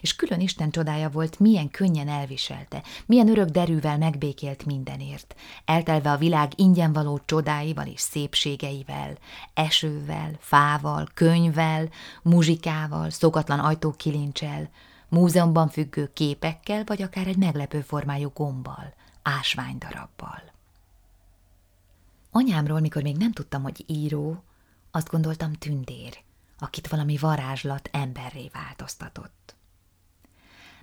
és 0.00 0.16
külön 0.16 0.40
Isten 0.40 0.70
csodája 0.70 1.10
volt, 1.10 1.38
milyen 1.38 1.70
könnyen 1.70 2.08
elviselte, 2.08 2.82
milyen 3.06 3.28
örök 3.28 3.48
derűvel 3.48 3.98
megbékélt 3.98 4.64
mindenért, 4.64 5.34
eltelve 5.64 6.10
a 6.10 6.16
világ 6.16 6.52
ingyen 6.56 6.92
való 6.92 7.20
csodáival 7.24 7.86
és 7.86 8.00
szépségeivel, 8.00 9.18
esővel, 9.54 10.30
fával, 10.38 11.08
könyvvel, 11.14 11.88
muzsikával, 12.22 13.10
szokatlan 13.10 13.58
ajtókilincsel, 13.58 14.70
múzeumban 15.08 15.68
függő 15.68 16.10
képekkel, 16.12 16.84
vagy 16.84 17.02
akár 17.02 17.26
egy 17.26 17.36
meglepő 17.36 17.80
formájú 17.80 18.30
gombbal, 18.34 18.94
ásványdarabbal. 19.22 20.42
Anyámról, 22.30 22.80
mikor 22.80 23.02
még 23.02 23.16
nem 23.16 23.32
tudtam, 23.32 23.62
hogy 23.62 23.84
író, 23.86 24.42
azt 24.90 25.10
gondoltam 25.10 25.52
tündér, 25.52 26.18
akit 26.58 26.88
valami 26.88 27.16
varázslat 27.16 27.88
emberré 27.92 28.50
változtatott. 28.52 29.54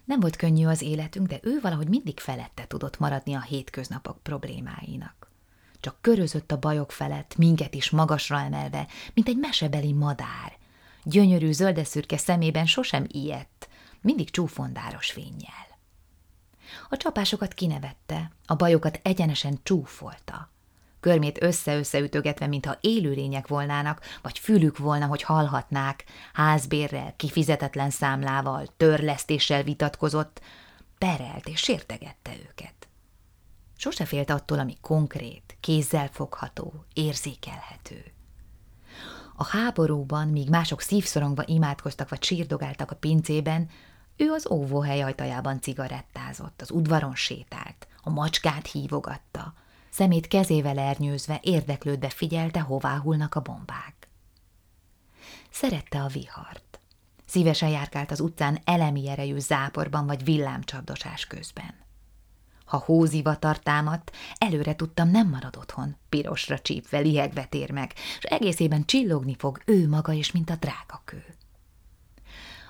Nem 0.05 0.19
volt 0.19 0.35
könnyű 0.35 0.65
az 0.65 0.81
életünk, 0.81 1.27
de 1.27 1.39
ő 1.41 1.59
valahogy 1.61 1.87
mindig 1.87 2.19
felette 2.19 2.67
tudott 2.67 2.99
maradni 2.99 3.33
a 3.33 3.41
hétköznapok 3.41 4.23
problémáinak. 4.23 5.31
Csak 5.79 5.97
körözött 6.01 6.51
a 6.51 6.59
bajok 6.59 6.91
felett, 6.91 7.35
minket 7.37 7.73
is 7.73 7.89
magasra 7.89 8.39
emelve, 8.39 8.87
mint 9.13 9.27
egy 9.27 9.37
mesebeli 9.37 9.93
madár. 9.93 10.57
Gyönyörű 11.03 11.51
zöldeszürke 11.51 12.17
szemében 12.17 12.65
sosem 12.65 13.05
ilyett, 13.07 13.69
mindig 14.01 14.29
csúfondáros 14.29 15.11
fényjel. 15.11 15.77
A 16.89 16.97
csapásokat 16.97 17.53
kinevette, 17.53 18.31
a 18.45 18.55
bajokat 18.55 18.99
egyenesen 19.03 19.59
csúfolta 19.63 20.53
körmét 21.05 21.43
össze-összeütögetve, 21.43 22.47
mintha 22.47 22.77
élőlények 22.81 23.47
volnának, 23.47 24.01
vagy 24.21 24.39
fülük 24.39 24.77
volna, 24.77 25.05
hogy 25.05 25.21
hallhatnák, 25.21 26.03
házbérrel, 26.33 27.13
kifizetetlen 27.15 27.89
számlával, 27.89 28.67
törlesztéssel 28.77 29.63
vitatkozott, 29.63 30.41
perelt 30.97 31.47
és 31.47 31.59
sértegette 31.59 32.31
őket. 32.49 32.73
Sose 33.77 34.05
félt 34.05 34.29
attól, 34.29 34.59
ami 34.59 34.77
konkrét, 34.81 35.57
kézzel 35.59 36.09
fogható, 36.11 36.85
érzékelhető. 36.93 38.03
A 39.35 39.45
háborúban, 39.45 40.27
míg 40.27 40.49
mások 40.49 40.81
szívszorongva 40.81 41.43
imádkoztak 41.45 42.09
vagy 42.09 42.23
sírdogáltak 42.23 42.91
a 42.91 42.95
pincében, 42.95 43.69
ő 44.17 44.31
az 44.31 44.47
óvóhely 44.49 45.01
ajtajában 45.01 45.61
cigarettázott, 45.61 46.61
az 46.61 46.71
udvaron 46.71 47.15
sétált, 47.15 47.87
a 48.01 48.09
macskát 48.09 48.67
hívogatta, 48.67 49.53
szemét 49.95 50.27
kezével 50.27 50.77
ernyőzve, 50.77 51.39
érdeklődve 51.43 52.09
figyelte, 52.09 52.59
hová 52.59 52.97
hullnak 52.97 53.35
a 53.35 53.39
bombák. 53.39 54.07
Szerette 55.49 56.01
a 56.01 56.07
vihart. 56.07 56.79
Szívesen 57.25 57.69
járkált 57.69 58.11
az 58.11 58.19
utcán 58.19 58.59
elemi 58.63 59.09
erejű 59.09 59.37
záporban 59.37 60.05
vagy 60.05 60.23
villámcsapdosás 60.23 61.25
közben. 61.25 61.75
Ha 62.65 62.77
hózivatar 62.77 63.59
támadt, 63.59 64.11
előre 64.37 64.75
tudtam, 64.75 65.09
nem 65.09 65.29
marad 65.29 65.57
otthon, 65.57 65.95
pirosra 66.09 66.59
csípve, 66.59 66.99
lihegve 66.99 67.45
tér 67.45 67.71
meg, 67.71 67.93
és 68.17 68.23
egészében 68.23 68.85
csillogni 68.85 69.35
fog 69.37 69.61
ő 69.65 69.87
maga 69.87 70.11
is, 70.11 70.31
mint 70.31 70.49
a 70.49 70.55
drága 70.55 71.01
kő. 71.05 71.23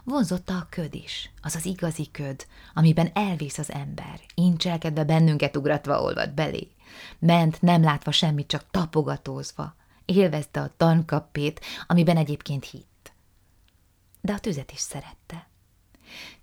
Vonzotta 0.03 0.57
a 0.57 0.67
köd 0.69 0.95
is, 0.95 1.31
az 1.41 1.55
az 1.55 1.65
igazi 1.65 2.11
köd, 2.11 2.45
amiben 2.73 3.09
elvész 3.13 3.57
az 3.57 3.71
ember, 3.71 4.19
incselkedve 4.35 5.03
bennünket 5.03 5.57
ugratva 5.57 6.01
olvad 6.01 6.33
belé. 6.33 6.74
Ment, 7.19 7.61
nem 7.61 7.83
látva 7.83 8.11
semmit, 8.11 8.47
csak 8.47 8.65
tapogatózva. 8.71 9.75
Élvezte 10.05 10.61
a 10.61 10.71
tankappét, 10.77 11.61
amiben 11.87 12.17
egyébként 12.17 12.65
hitt. 12.65 13.13
De 14.21 14.33
a 14.33 14.39
tüzet 14.39 14.71
is 14.71 14.79
szerette. 14.79 15.47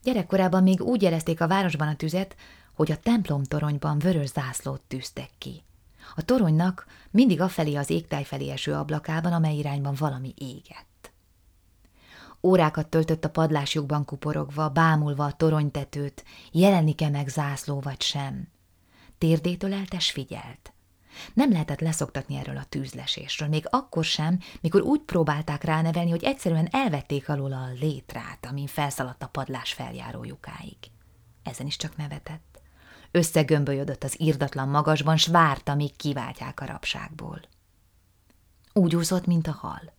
Gyerekkorában 0.03 0.63
még 0.63 0.83
úgy 0.83 1.03
jelezték 1.03 1.41
a 1.41 1.47
városban 1.47 1.89
a 1.89 1.97
tüzet, 1.97 2.37
hogy 2.75 2.91
a 2.91 2.97
templom 2.97 3.45
toronyban 3.45 3.99
vörös 3.99 4.29
zászlót 4.29 4.81
tűztek 4.81 5.31
ki. 5.39 5.65
A 6.15 6.23
toronynak 6.23 6.87
mindig 7.11 7.41
afelé 7.41 7.75
az 7.75 7.91
égtáj 7.91 8.25
felé 8.25 8.51
eső 8.51 8.73
ablakában, 8.73 9.33
amely 9.33 9.57
irányban 9.57 9.95
valami 9.99 10.35
égett. 10.39 11.13
Órákat 12.43 12.89
töltött 12.89 13.25
a 13.25 13.31
padlásjukban 13.31 14.05
kuporogva, 14.05 14.69
bámulva 14.69 15.25
a 15.25 15.33
toronytetőt, 15.33 16.25
jelenik-e 16.53 17.09
meg 17.09 17.29
zászló 17.29 17.81
vagy 17.81 18.03
sem. 18.03 18.49
Térdétől 19.23 19.73
eltes 19.73 20.11
figyelt. 20.11 20.73
Nem 21.35 21.51
lehetett 21.51 21.81
leszoktatni 21.81 22.37
erről 22.37 22.57
a 22.57 22.65
tűzlesésről, 22.65 23.49
még 23.49 23.67
akkor 23.71 24.05
sem, 24.05 24.39
mikor 24.61 24.81
úgy 24.81 25.01
próbálták 25.01 25.65
ránevelni, 25.65 26.11
hogy 26.11 26.25
egyszerűen 26.25 26.69
elvették 26.71 27.29
alól 27.29 27.53
a 27.53 27.69
létrát, 27.81 28.47
amin 28.47 28.67
felszaladt 28.67 29.23
a 29.23 29.27
padlás 29.27 29.73
feljárójukáig. 29.73 30.77
Ezen 31.43 31.67
is 31.67 31.77
csak 31.77 31.97
nevetett. 31.97 32.61
Összegömbölyödött 33.11 34.05
az 34.05 34.21
írdatlan 34.21 34.69
magasban, 34.69 35.17
s 35.17 35.27
várta, 35.27 35.75
míg 35.75 35.97
kiváltják 35.97 36.61
a 36.61 36.67
rabságból. 36.67 37.41
Úgy 38.73 38.97
úszott, 38.97 39.27
mint 39.27 39.47
a 39.47 39.53
hal. 39.53 39.93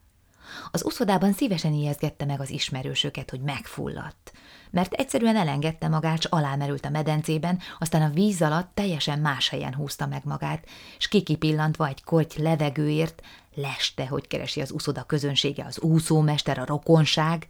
Az 0.72 0.86
uszodában 0.86 1.34
szívesen 1.34 1.74
ijeszgette 1.74 2.26
meg 2.26 2.40
az 2.40 2.50
ismerősöket, 2.50 3.30
hogy 3.30 3.42
megfulladt, 3.42 4.32
mert 4.70 4.94
egyszerűen 4.94 5.36
elengedte 5.36 5.88
magát, 5.88 6.22
s 6.22 6.26
alámerült 6.26 6.86
a 6.86 6.90
medencében, 6.90 7.60
aztán 7.80 8.02
a 8.02 8.14
víz 8.14 8.42
alatt 8.42 8.72
teljesen 8.74 9.20
más 9.20 9.50
helyen 9.50 9.74
húzta 9.74 10.08
meg 10.08 10.22
magát, 10.26 10.66
s 10.98 11.08
kikipillantva 11.08 11.88
egy 11.88 12.04
koty 12.04 12.42
levegőért, 12.42 13.22
leste, 13.56 14.08
hogy 14.08 14.28
keresi 14.28 14.62
az 14.62 14.72
uszoda 14.72 15.04
közönsége, 15.04 15.66
az 15.66 15.80
úszómester, 15.80 16.60
a 16.60 16.66
rokonság, 16.66 17.48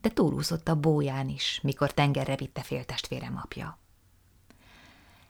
de 0.00 0.08
túlúszott 0.08 0.68
a 0.68 0.80
bóján 0.80 1.28
is, 1.28 1.60
mikor 1.62 1.92
tengerre 1.92 2.36
vitte 2.36 2.62
féltestvérem 2.62 3.40
apja. 3.42 3.78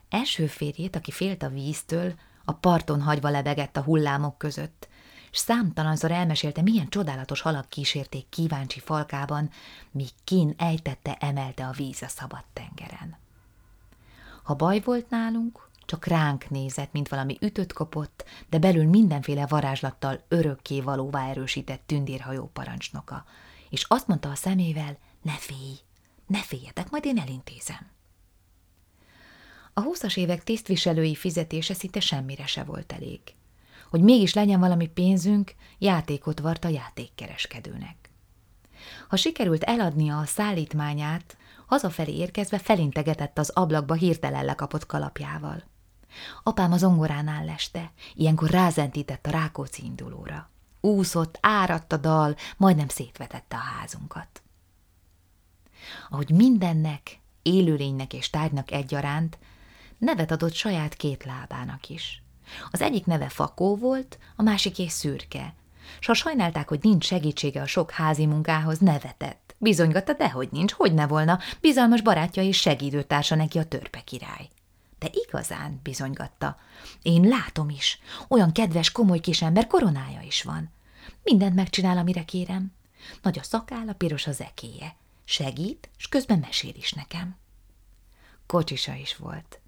Első 0.08 0.46
férjét, 0.46 0.96
aki 0.96 1.10
félt 1.10 1.42
a 1.42 1.48
víztől, 1.48 2.14
a 2.44 2.52
parton 2.52 3.02
hagyva 3.02 3.30
lebegett 3.30 3.76
a 3.76 3.82
hullámok 3.82 4.38
között, 4.38 4.88
s 5.34 5.38
számtalanszor 5.38 6.10
elmesélte, 6.10 6.62
milyen 6.62 6.88
csodálatos 6.88 7.40
halak 7.40 7.68
kísérték 7.68 8.28
kíváncsi 8.28 8.80
falkában, 8.80 9.50
míg 9.90 10.08
kín 10.24 10.54
ejtette, 10.58 11.14
emelte 11.14 11.66
a 11.66 11.70
víz 11.70 12.02
a 12.02 12.08
szabad 12.08 12.44
tengeren. 12.52 13.16
Ha 14.42 14.54
baj 14.54 14.80
volt 14.80 15.10
nálunk, 15.10 15.68
csak 15.84 16.06
ránk 16.06 16.50
nézett, 16.50 16.92
mint 16.92 17.08
valami 17.08 17.38
ütött 17.40 17.72
kopott, 17.72 18.24
de 18.48 18.58
belül 18.58 18.84
mindenféle 18.84 19.46
varázslattal 19.46 20.24
örökké 20.28 20.80
valóvá 20.80 21.28
erősített 21.28 21.82
tündérhajó 21.86 22.50
parancsnoka, 22.52 23.24
és 23.70 23.84
azt 23.88 24.06
mondta 24.06 24.30
a 24.30 24.34
szemével, 24.34 24.98
ne 25.22 25.36
félj, 25.36 25.78
ne 26.26 26.42
féljetek, 26.42 26.90
majd 26.90 27.04
én 27.04 27.18
elintézem. 27.18 27.90
A 29.72 29.80
húszas 29.80 30.16
évek 30.16 30.44
tisztviselői 30.44 31.14
fizetése 31.14 31.74
szinte 31.74 32.00
semmire 32.00 32.46
se 32.46 32.64
volt 32.64 32.92
elég. 32.92 33.20
Hogy 33.94 34.02
mégis 34.02 34.34
legyen 34.34 34.60
valami 34.60 34.86
pénzünk, 34.86 35.54
játékot 35.78 36.40
vart 36.40 36.64
a 36.64 36.68
játékkereskedőnek. 36.68 38.10
Ha 39.08 39.16
sikerült 39.16 39.62
eladnia 39.62 40.18
a 40.18 40.24
szállítmányát, 40.24 41.36
hazafelé 41.66 42.16
érkezve 42.16 42.58
felintegetett 42.58 43.38
az 43.38 43.50
ablakba 43.50 43.94
hirtelen 43.94 44.44
lekapott 44.44 44.86
kalapjával. 44.86 45.62
Apám 46.42 46.72
az 46.72 46.84
ongoránál 46.84 47.44
leste, 47.44 47.92
ilyenkor 48.14 48.50
rázentített 48.50 49.26
a 49.26 49.30
Rákóczi 49.30 49.84
indulóra. 49.84 50.50
Úszott, 50.80 51.38
áradt 51.40 51.92
a 51.92 51.96
dal, 51.96 52.36
majdnem 52.56 52.88
szétvetette 52.88 53.56
a 53.56 53.78
házunkat. 53.78 54.42
Ahogy 56.10 56.30
mindennek, 56.30 57.20
élőlénynek 57.42 58.12
és 58.12 58.30
tárgynak 58.30 58.70
egyaránt, 58.70 59.38
nevet 59.98 60.30
adott 60.30 60.54
saját 60.54 60.94
két 60.94 61.24
lábának 61.24 61.88
is. 61.88 62.23
Az 62.70 62.80
egyik 62.80 63.06
neve 63.06 63.28
Fakó 63.28 63.76
volt, 63.76 64.18
a 64.36 64.42
másiké 64.42 64.86
Szürke. 64.86 65.54
S 66.00 66.06
ha 66.06 66.14
sajnálták, 66.14 66.68
hogy 66.68 66.78
nincs 66.82 67.04
segítsége 67.04 67.60
a 67.60 67.66
sok 67.66 67.90
házi 67.90 68.26
munkához, 68.26 68.78
nevetett. 68.78 69.54
Bizonygatta, 69.58 70.12
dehogy 70.12 70.48
nincs, 70.52 70.72
hogy 70.72 70.94
ne 70.94 71.06
volna, 71.06 71.38
bizalmas 71.60 72.00
barátja 72.00 72.42
és 72.42 72.56
segítőtársa 72.56 73.34
neki 73.34 73.58
a 73.58 73.64
törpe 73.64 74.00
király. 74.00 74.48
De 74.98 75.08
igazán, 75.12 75.80
bizonygatta. 75.82 76.58
Én 77.02 77.28
látom 77.28 77.68
is. 77.68 77.98
Olyan 78.28 78.52
kedves, 78.52 78.92
komoly 78.92 79.20
kisember 79.20 79.66
koronája 79.66 80.20
is 80.20 80.42
van. 80.42 80.70
Mindent 81.22 81.54
megcsinál, 81.54 81.98
amire 81.98 82.24
kérem. 82.24 82.72
Nagy 83.22 83.38
a 83.38 83.42
szakálla, 83.42 83.92
piros 83.92 84.26
az 84.26 84.40
ekéje. 84.40 84.96
Segít, 85.24 85.90
s 85.96 86.08
közben 86.08 86.38
mesél 86.38 86.74
is 86.74 86.92
nekem. 86.92 87.36
Kocsisa 88.46 88.94
is 88.94 89.16
volt. 89.16 89.60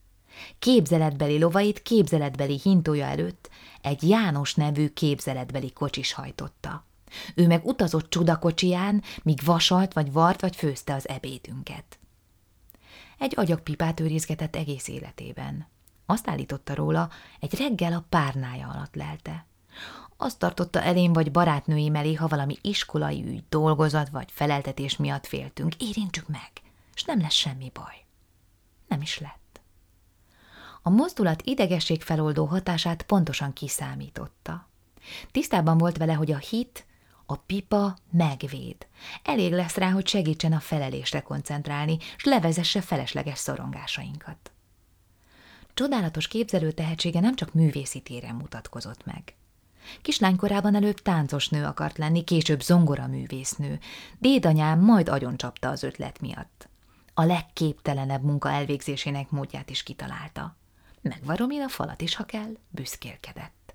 Képzeletbeli 0.59 1.38
lovait 1.38 1.83
képzeletbeli 1.83 2.61
hintója 2.62 3.07
előtt 3.07 3.51
egy 3.83 4.09
János 4.09 4.55
nevű 4.55 4.88
képzeletbeli 4.88 5.72
kocsis 5.72 6.12
hajtotta. 6.12 6.85
Ő 7.35 7.46
meg 7.46 7.66
utazott 7.66 8.11
csudakocsiján, 8.11 9.03
míg 9.22 9.40
vasalt, 9.44 9.92
vagy 9.92 10.12
vart, 10.12 10.40
vagy 10.40 10.57
főzte 10.57 10.94
az 10.94 11.09
ebédünket. 11.09 11.99
Egy 13.18 13.33
agyagpipát 13.37 14.01
őrizgetett 14.01 14.57
egész 14.57 14.88
életében. 14.88 15.66
Azt 16.07 16.29
állította 16.29 16.75
róla, 16.75 17.11
egy 17.40 17.55
reggel 17.59 17.92
a 17.92 18.05
párnája 18.09 18.68
alatt 18.68 18.94
lelte. 18.94 19.46
Azt 20.16 20.38
tartotta 20.38 20.83
elém 20.83 21.12
vagy 21.12 21.31
barátnői 21.31 21.90
elé, 21.94 22.14
ha 22.14 22.27
valami 22.27 22.57
iskolai 22.61 23.25
ügy, 23.27 23.44
dolgozat 23.49 24.09
vagy 24.09 24.29
feleltetés 24.33 24.96
miatt 24.96 25.27
féltünk, 25.27 25.75
érintsük 25.75 26.29
meg, 26.29 26.51
és 26.94 27.05
nem 27.05 27.20
lesz 27.20 27.33
semmi 27.33 27.70
baj. 27.75 28.05
Nem 28.88 29.01
is 29.01 29.18
lett. 29.18 29.45
A 30.87 30.90
mozdulat 30.90 31.42
idegesség 31.44 32.03
feloldó 32.03 32.44
hatását 32.44 33.03
pontosan 33.03 33.53
kiszámította. 33.53 34.68
Tisztában 35.31 35.79
volt 35.79 35.96
vele, 35.96 36.12
hogy 36.12 36.33
a 36.33 36.37
hit, 36.37 36.87
a 37.27 37.37
pipa 37.37 37.96
megvéd. 38.11 38.87
Elég 39.22 39.53
lesz 39.53 39.75
rá, 39.77 39.90
hogy 39.90 40.07
segítsen 40.07 40.53
a 40.53 40.61
felelésre 40.61 41.20
koncentrálni, 41.20 41.99
s 42.16 42.25
levezesse 42.25 42.81
felesleges 42.81 43.38
szorongásainkat. 43.38 44.53
Csodálatos 45.75 46.29
képzelő 46.29 46.72
tehetsége 46.72 47.20
nem 47.20 47.35
csak 47.35 47.55
művészi 47.55 48.01
téren 48.01 48.35
mutatkozott 48.35 49.05
meg. 49.05 49.35
Kislánykorában 50.03 50.75
előbb 50.75 51.01
táncos 51.01 51.49
nő 51.49 51.64
akart 51.64 51.99
lenni, 51.99 52.25
később 52.25 52.62
zongora 52.62 53.07
művésznő. 53.07 53.79
Dédanyám 54.18 54.81
majd 54.81 55.09
agyoncsapta 55.09 55.68
az 55.68 55.83
ötlet 55.83 56.20
miatt. 56.20 56.68
A 57.14 57.25
legképtelenebb 57.25 58.22
munka 58.22 58.51
elvégzésének 58.51 59.31
módját 59.31 59.70
is 59.70 59.83
kitalálta. 59.83 60.57
Megvarom 61.09 61.51
én 61.51 61.62
a 61.62 61.69
falat 61.69 62.01
is, 62.01 62.14
ha 62.14 62.25
kell, 62.25 62.57
büszkélkedett. 62.71 63.75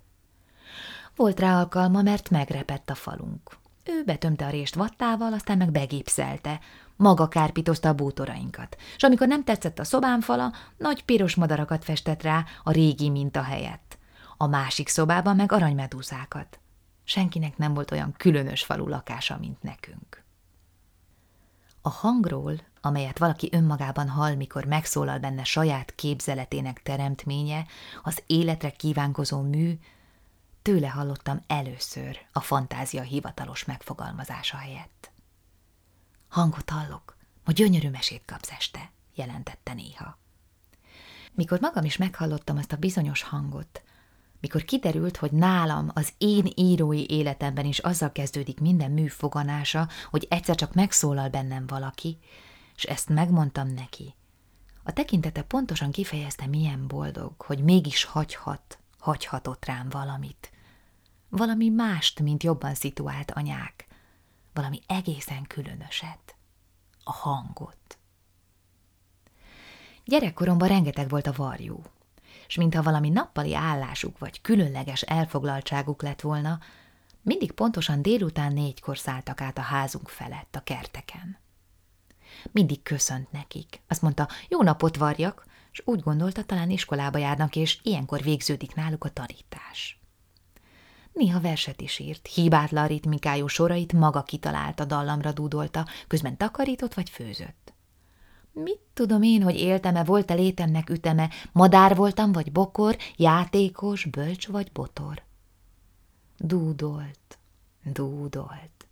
Volt 1.16 1.40
rá 1.40 1.58
alkalma, 1.58 2.02
mert 2.02 2.30
megrepett 2.30 2.90
a 2.90 2.94
falunk. 2.94 3.56
Ő 3.84 4.04
betömte 4.04 4.46
a 4.46 4.50
rést 4.50 4.74
vattával, 4.74 5.32
aztán 5.32 5.56
meg 5.56 5.70
begépszelte, 5.70 6.60
maga 6.96 7.28
kárpitozta 7.28 7.88
a 7.88 7.94
bútorainkat, 7.94 8.76
és 8.96 9.02
amikor 9.02 9.26
nem 9.28 9.44
tetszett 9.44 9.78
a 9.78 9.84
szobám 9.84 10.20
fala, 10.20 10.52
nagy 10.76 11.04
piros 11.04 11.34
madarakat 11.34 11.84
festett 11.84 12.22
rá 12.22 12.44
a 12.62 12.72
régi 12.72 13.10
minta 13.10 13.42
helyett. 13.42 13.98
A 14.36 14.46
másik 14.46 14.88
szobában 14.88 15.36
meg 15.36 15.52
aranymedúzákat. 15.52 16.58
Senkinek 17.04 17.56
nem 17.56 17.74
volt 17.74 17.90
olyan 17.90 18.14
különös 18.16 18.64
falu 18.64 18.88
lakása, 18.88 19.38
mint 19.38 19.62
nekünk. 19.62 20.24
A 21.82 21.90
hangról, 21.90 22.60
amelyet 22.80 23.18
valaki 23.18 23.48
önmagában 23.52 24.08
hall, 24.08 24.34
mikor 24.34 24.64
megszólal 24.64 25.18
benne 25.18 25.44
saját 25.44 25.94
képzeletének 25.94 26.82
teremtménye, 26.82 27.66
az 28.02 28.22
életre 28.26 28.70
kívánkozó 28.70 29.40
mű, 29.40 29.78
tőle 30.62 30.88
hallottam 30.88 31.42
először 31.46 32.18
a 32.32 32.40
fantázia 32.40 33.02
hivatalos 33.02 33.64
megfogalmazása 33.64 34.56
helyett. 34.56 35.10
Hangot 36.28 36.70
hallok, 36.70 37.16
ma 37.44 37.52
gyönyörű 37.52 37.90
mesét 37.90 38.22
kapsz 38.26 38.50
este, 38.50 38.90
jelentette 39.14 39.74
néha. 39.74 40.18
Mikor 41.32 41.60
magam 41.60 41.84
is 41.84 41.96
meghallottam 41.96 42.56
ezt 42.56 42.72
a 42.72 42.76
bizonyos 42.76 43.22
hangot, 43.22 43.82
mikor 44.42 44.64
kiderült, 44.64 45.16
hogy 45.16 45.32
nálam 45.32 45.90
az 45.94 46.12
én 46.18 46.46
írói 46.54 47.06
életemben 47.08 47.64
is 47.64 47.78
azzal 47.78 48.12
kezdődik 48.12 48.60
minden 48.60 48.90
mű 48.90 49.06
foganása, 49.06 49.88
hogy 50.10 50.26
egyszer 50.30 50.54
csak 50.54 50.74
megszólal 50.74 51.28
bennem 51.28 51.66
valaki, 51.66 52.18
és 52.76 52.82
ezt 52.82 53.08
megmondtam 53.08 53.68
neki. 53.68 54.14
A 54.82 54.92
tekintete 54.92 55.42
pontosan 55.42 55.90
kifejezte, 55.90 56.46
milyen 56.46 56.86
boldog, 56.86 57.40
hogy 57.40 57.62
mégis 57.62 58.04
hagyhat, 58.04 58.78
hagyhatott 58.98 59.64
rám 59.64 59.88
valamit. 59.88 60.52
Valami 61.28 61.68
mást, 61.68 62.20
mint 62.20 62.42
jobban 62.42 62.74
szituált 62.74 63.30
anyák. 63.30 63.86
Valami 64.52 64.80
egészen 64.86 65.42
különöset. 65.42 66.34
A 67.04 67.12
hangot. 67.12 67.98
Gyerekkoromban 70.04 70.68
rengeteg 70.68 71.08
volt 71.08 71.26
a 71.26 71.32
varjú, 71.32 71.82
és 72.52 72.58
mintha 72.58 72.82
valami 72.82 73.08
nappali 73.08 73.54
állásuk 73.54 74.18
vagy 74.18 74.40
különleges 74.40 75.02
elfoglaltságuk 75.02 76.02
lett 76.02 76.20
volna, 76.20 76.58
mindig 77.22 77.52
pontosan 77.52 78.02
délután 78.02 78.52
négykor 78.52 78.98
szálltak 78.98 79.40
át 79.40 79.58
a 79.58 79.60
házunk 79.60 80.08
felett 80.08 80.56
a 80.56 80.62
kerteken. 80.62 81.38
Mindig 82.50 82.82
köszönt 82.82 83.32
nekik. 83.32 83.80
Azt 83.88 84.02
mondta, 84.02 84.28
jó 84.48 84.62
napot 84.62 84.96
varjak, 84.96 85.46
és 85.72 85.82
úgy 85.84 86.00
gondolta, 86.00 86.44
talán 86.44 86.70
iskolába 86.70 87.18
járnak, 87.18 87.56
és 87.56 87.78
ilyenkor 87.82 88.22
végződik 88.22 88.74
náluk 88.74 89.04
a 89.04 89.08
tanítás. 89.08 90.00
Néha 91.12 91.40
verset 91.40 91.80
is 91.80 91.98
írt, 91.98 92.26
hibátlan 92.26 92.86
ritmikájú 92.86 93.46
sorait 93.46 93.92
maga 93.92 94.22
kitalálta, 94.22 94.84
dallamra 94.84 95.32
dúdolta, 95.32 95.86
közben 96.06 96.36
takarított 96.36 96.94
vagy 96.94 97.10
főzött. 97.10 97.61
Mit 98.52 98.80
tudom 98.94 99.22
én, 99.22 99.42
hogy 99.42 99.56
éltem-e, 99.56 100.04
volt-e 100.04 100.34
létemnek 100.34 100.90
üteme, 100.90 101.30
madár 101.52 101.96
voltam 101.96 102.32
vagy 102.32 102.52
bokor, 102.52 102.96
játékos, 103.16 104.04
bölcs 104.04 104.48
vagy 104.48 104.72
botor. 104.72 105.22
Dúdolt, 106.38 107.38
dúdolt. 107.82 108.86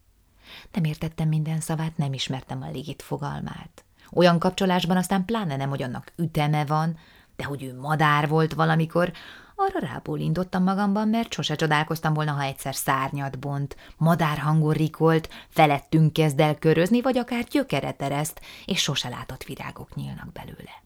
Nem 0.72 0.84
értettem 0.84 1.28
minden 1.28 1.60
szavát, 1.60 1.96
nem 1.96 2.12
ismertem 2.12 2.62
a 2.62 2.70
légit 2.70 3.02
fogalmát. 3.02 3.84
Olyan 4.12 4.38
kapcsolásban 4.38 4.96
aztán 4.96 5.24
pláne 5.24 5.56
nem, 5.56 5.68
hogy 5.68 5.82
annak 5.82 6.12
üteme 6.16 6.64
van, 6.64 6.98
de 7.36 7.44
hogy 7.44 7.62
ő 7.62 7.78
madár 7.78 8.28
volt 8.28 8.54
valamikor, 8.54 9.12
arra 9.60 9.86
rábólintottam 9.86 10.62
magamban, 10.62 11.08
mert 11.08 11.32
sose 11.32 11.54
csodálkoztam 11.54 12.14
volna, 12.14 12.32
ha 12.32 12.42
egyszer 12.42 12.74
szárnyat 12.74 13.38
bont, 13.38 13.76
madár 13.96 14.38
hangon 14.38 14.72
rikolt, 14.72 15.28
felettünk 15.48 16.12
kezd 16.12 16.40
el 16.40 16.58
körözni, 16.58 17.00
vagy 17.00 17.18
akár 17.18 17.44
gyökeret 17.44 18.02
ereszt, 18.02 18.40
és 18.66 18.80
sose 18.80 19.08
látott 19.08 19.44
virágok 19.44 19.94
nyílnak 19.94 20.32
belőle. 20.32 20.82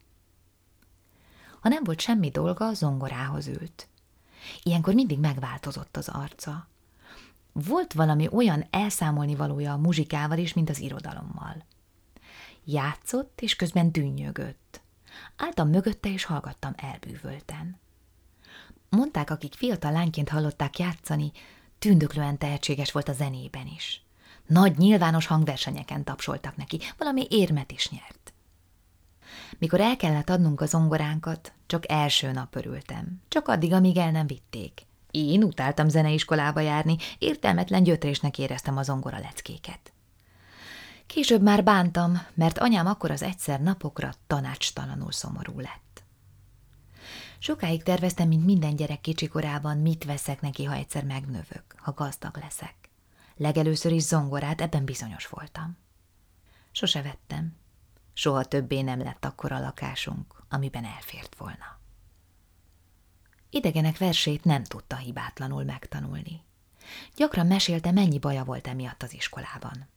Ha 1.60 1.68
nem 1.68 1.84
volt 1.84 2.00
semmi 2.00 2.30
dolga, 2.30 2.72
zongorához 2.72 3.46
ült. 3.46 3.88
Ilyenkor 4.62 4.94
mindig 4.94 5.18
megváltozott 5.18 5.96
az 5.96 6.08
arca. 6.08 6.68
Volt 7.52 7.92
valami 7.92 8.28
olyan 8.32 8.66
elszámolni 8.70 9.34
valója 9.34 9.72
a 9.72 9.76
muzsikával 9.76 10.38
is, 10.38 10.52
mint 10.52 10.70
az 10.70 10.80
irodalommal. 10.80 11.64
Játszott, 12.64 13.40
és 13.40 13.56
közben 13.56 13.92
dünnyögött. 13.92 14.80
Álltam 15.36 15.68
mögötte, 15.68 16.08
és 16.08 16.24
hallgattam 16.24 16.72
elbűvölten. 16.76 17.82
Mondták, 18.88 19.30
akik 19.30 19.54
fiatal 19.54 19.92
lányként 19.92 20.28
hallották 20.28 20.78
játszani, 20.78 21.32
tündöklően 21.78 22.38
tehetséges 22.38 22.92
volt 22.92 23.08
a 23.08 23.12
zenében 23.12 23.66
is. 23.66 24.02
Nagy 24.46 24.76
nyilvános 24.76 25.26
hangversenyeken 25.26 26.04
tapsoltak 26.04 26.56
neki, 26.56 26.80
valami 26.98 27.26
érmet 27.30 27.72
is 27.72 27.90
nyert. 27.90 28.32
Mikor 29.58 29.80
el 29.80 29.96
kellett 29.96 30.30
adnunk 30.30 30.60
a 30.60 30.66
zongoránkat, 30.66 31.52
csak 31.66 31.90
első 31.90 32.32
nap 32.32 32.56
örültem, 32.56 33.22
csak 33.28 33.48
addig, 33.48 33.72
amíg 33.72 33.96
el 33.96 34.10
nem 34.10 34.26
vitték. 34.26 34.86
Én 35.10 35.42
utáltam 35.42 35.88
zeneiskolába 35.88 36.60
járni, 36.60 36.96
értelmetlen 37.18 37.82
gyötrésnek 37.82 38.38
éreztem 38.38 38.76
a 38.76 38.82
zongora 38.82 39.18
leckéket. 39.18 39.92
Később 41.06 41.42
már 41.42 41.64
bántam, 41.64 42.22
mert 42.34 42.58
anyám 42.58 42.86
akkor 42.86 43.10
az 43.10 43.22
egyszer 43.22 43.60
napokra 43.60 44.12
tanácstalanul 44.26 45.12
szomorú 45.12 45.60
lett. 45.60 45.93
Sokáig 47.44 47.82
terveztem, 47.82 48.28
mint 48.28 48.44
minden 48.44 48.76
gyerek 48.76 49.00
kicsikorában, 49.00 49.78
mit 49.78 50.04
veszek 50.04 50.40
neki, 50.40 50.64
ha 50.64 50.74
egyszer 50.74 51.04
megnövök, 51.04 51.64
ha 51.76 51.92
gazdag 51.92 52.36
leszek. 52.36 52.74
Legelőször 53.36 53.92
is 53.92 54.02
zongorát, 54.02 54.60
ebben 54.60 54.84
bizonyos 54.84 55.26
voltam. 55.26 55.76
Sose 56.72 57.02
vettem. 57.02 57.56
Soha 58.12 58.44
többé 58.44 58.80
nem 58.80 58.98
lett 59.02 59.24
a 59.24 59.34
lakásunk, 59.48 60.44
amiben 60.48 60.84
elfért 60.84 61.36
volna. 61.36 61.80
Idegenek 63.50 63.98
versét 63.98 64.44
nem 64.44 64.64
tudta 64.64 64.96
hibátlanul 64.96 65.64
megtanulni. 65.64 66.44
Gyakran 67.16 67.46
mesélte, 67.46 67.90
mennyi 67.90 68.18
baja 68.18 68.44
volt 68.44 68.66
emiatt 68.66 69.02
az 69.02 69.14
iskolában. 69.14 69.88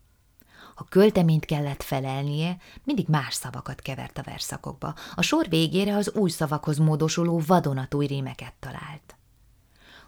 Ha 0.77 0.85
költeményt 0.89 1.45
kellett 1.45 1.83
felelnie, 1.83 2.57
mindig 2.83 3.07
más 3.07 3.33
szavakat 3.33 3.81
kevert 3.81 4.17
a 4.17 4.21
verszakokba. 4.23 4.95
A 5.15 5.21
sor 5.21 5.49
végére 5.49 5.95
az 5.95 6.11
új 6.11 6.29
szavakhoz 6.29 6.77
módosuló 6.77 7.41
vadonatúj 7.47 8.05
rímeket 8.05 8.53
talált. 8.59 9.15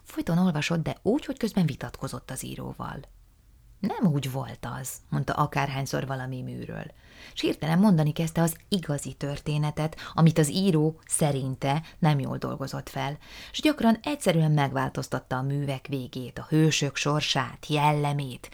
Folyton 0.03 0.37
olvasott, 0.37 0.83
de 0.83 0.97
úgy, 1.01 1.25
hogy 1.25 1.37
közben 1.37 1.65
vitatkozott 1.65 2.31
az 2.31 2.45
íróval. 2.45 2.99
Nem 3.79 4.11
úgy 4.11 4.31
volt 4.31 4.67
az, 4.79 4.91
mondta 5.09 5.33
akárhányszor 5.33 6.07
valami 6.07 6.41
műről. 6.41 6.85
S 7.33 7.41
hirtelen 7.41 7.79
mondani 7.79 8.11
kezdte 8.11 8.41
az 8.41 8.57
igazi 8.67 9.13
történetet, 9.13 9.95
amit 10.13 10.37
az 10.37 10.49
író 10.49 11.01
szerinte 11.05 11.83
nem 11.99 12.19
jól 12.19 12.37
dolgozott 12.37 12.89
fel, 12.89 13.17
és 13.51 13.61
gyakran 13.61 13.99
egyszerűen 14.03 14.51
megváltoztatta 14.51 15.37
a 15.37 15.41
művek 15.41 15.87
végét, 15.87 16.39
a 16.39 16.45
hősök 16.49 16.95
sorsát, 16.95 17.65
jellemét, 17.67 18.49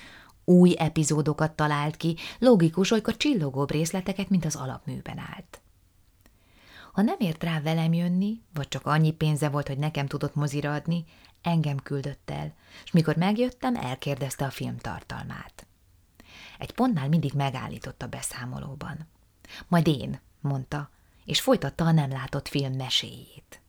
új 0.46 0.76
epizódokat 0.78 1.52
talált 1.52 1.98
ki, 1.98 2.16
logikus, 2.40 2.92
olykor 2.92 3.18
csillogóbb 3.18 3.72
részleteket, 3.72 4.30
mint 4.30 4.46
az 4.46 4.56
alapműben 4.56 5.18
állt. 5.18 5.62
Ha 6.94 7.02
nem 7.02 7.16
ért 7.20 7.44
rá 7.44 7.62
velem 7.62 7.94
jönni, 7.94 8.42
vagy 8.54 8.68
csak 8.68 8.86
annyi 8.86 9.12
pénze 9.12 9.50
volt, 9.50 9.68
hogy 9.68 9.78
nekem 9.78 10.08
tudott 10.08 10.36
mozira 10.36 10.74
adni, 10.74 11.06
engem 11.42 11.78
küldött 11.78 12.30
el, 12.30 12.54
és 12.84 12.92
mikor 12.92 13.16
megjöttem, 13.16 13.76
elkérdezte 13.76 14.46
a 14.46 14.50
film 14.50 14.78
tartalmát. 14.78 15.68
Egy 16.60 16.72
pontnál 16.72 17.10
mindig 17.10 17.34
megállított 17.34 18.02
a 18.02 18.08
beszámolóban. 18.08 19.08
Majd 19.68 19.88
én, 19.88 20.20
mondta, 20.42 20.90
és 21.26 21.42
folytatta 21.42 21.86
a 21.86 21.92
nem 21.92 22.10
látott 22.10 22.48
film 22.48 22.74
meséjét. 22.74 23.62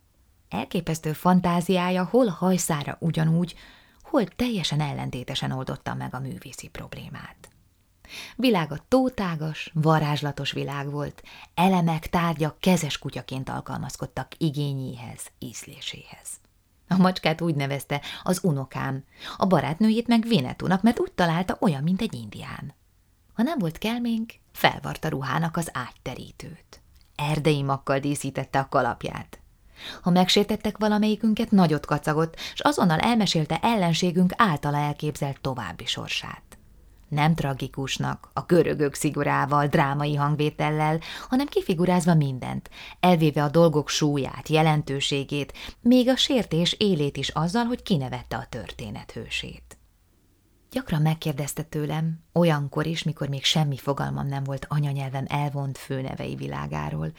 Elképesztő 0.49 1.13
fantáziája 1.13 2.05
hol 2.05 2.27
hajszára 2.27 2.97
ugyanúgy, 3.01 3.55
hol 4.11 4.25
teljesen 4.25 4.81
ellentétesen 4.81 5.51
oldotta 5.51 5.95
meg 5.95 6.15
a 6.15 6.21
művészi 6.21 6.69
problémát. 6.69 7.49
Világa 8.37 8.77
tótágas, 8.89 9.71
varázslatos 9.75 10.53
világ 10.53 10.91
volt, 10.91 11.23
elemek, 11.55 12.09
tárgyak 12.09 12.61
kezes 12.61 12.99
kutyaként 12.99 13.49
alkalmazkodtak 13.49 14.33
igényéhez, 14.39 15.27
ízléséhez. 15.39 16.29
A 16.89 16.97
macskát 16.97 17.41
úgy 17.41 17.55
nevezte 17.55 18.01
az 18.23 18.41
unokám, 18.43 19.05
a 19.37 19.47
barátnőjét 19.47 20.07
meg 20.07 20.25
Vénetúnak, 20.29 20.83
mert 20.83 21.01
úgy 21.01 21.13
találta 21.13 21.57
olyan, 21.61 21.83
mint 21.83 22.01
egy 22.01 22.15
indián. 22.15 22.75
Ha 23.33 23.43
nem 23.43 23.59
volt 23.59 23.79
kelménk, 23.79 24.33
felvarta 24.53 25.09
ruhának 25.09 25.57
az 25.57 25.71
ágyterítőt. 25.73 26.83
Erdei 27.15 27.63
makkal 27.63 27.99
díszítette 27.99 28.59
a 28.59 28.69
kalapját. 28.69 29.41
Ha 30.03 30.11
megsértettek 30.11 30.79
valamelyikünket, 30.79 31.51
nagyot 31.51 31.87
kacagott, 31.87 32.37
és 32.53 32.61
azonnal 32.61 32.99
elmesélte 32.99 33.59
ellenségünk 33.63 34.33
általa 34.37 34.77
elképzelt 34.77 35.41
további 35.41 35.87
sorsát. 35.87 36.43
Nem 37.09 37.35
tragikusnak, 37.35 38.31
a 38.33 38.41
görögök 38.41 38.95
szigorával, 38.95 39.67
drámai 39.67 40.15
hangvétellel, 40.15 41.01
hanem 41.29 41.47
kifigurázva 41.47 42.15
mindent, 42.15 42.71
elvéve 43.01 43.43
a 43.43 43.49
dolgok 43.49 43.89
súlyát, 43.89 44.49
jelentőségét, 44.49 45.53
még 45.81 46.09
a 46.09 46.17
sértés 46.17 46.73
élét 46.73 47.17
is 47.17 47.29
azzal, 47.29 47.65
hogy 47.65 47.83
kinevette 47.83 48.37
a 48.37 48.47
történet 48.49 49.13
hősét. 49.13 49.79
Gyakran 50.71 51.03
megkérdezte 51.03 51.63
tőlem, 51.63 52.25
olyankor 52.33 52.87
is, 52.87 53.03
mikor 53.03 53.29
még 53.29 53.45
semmi 53.45 53.77
fogalmam 53.77 54.27
nem 54.27 54.45
volt 54.45 54.67
anyanyelvem 54.69 55.25
elvont 55.29 55.79
főnevei 55.79 56.35
világáról, 56.35 57.13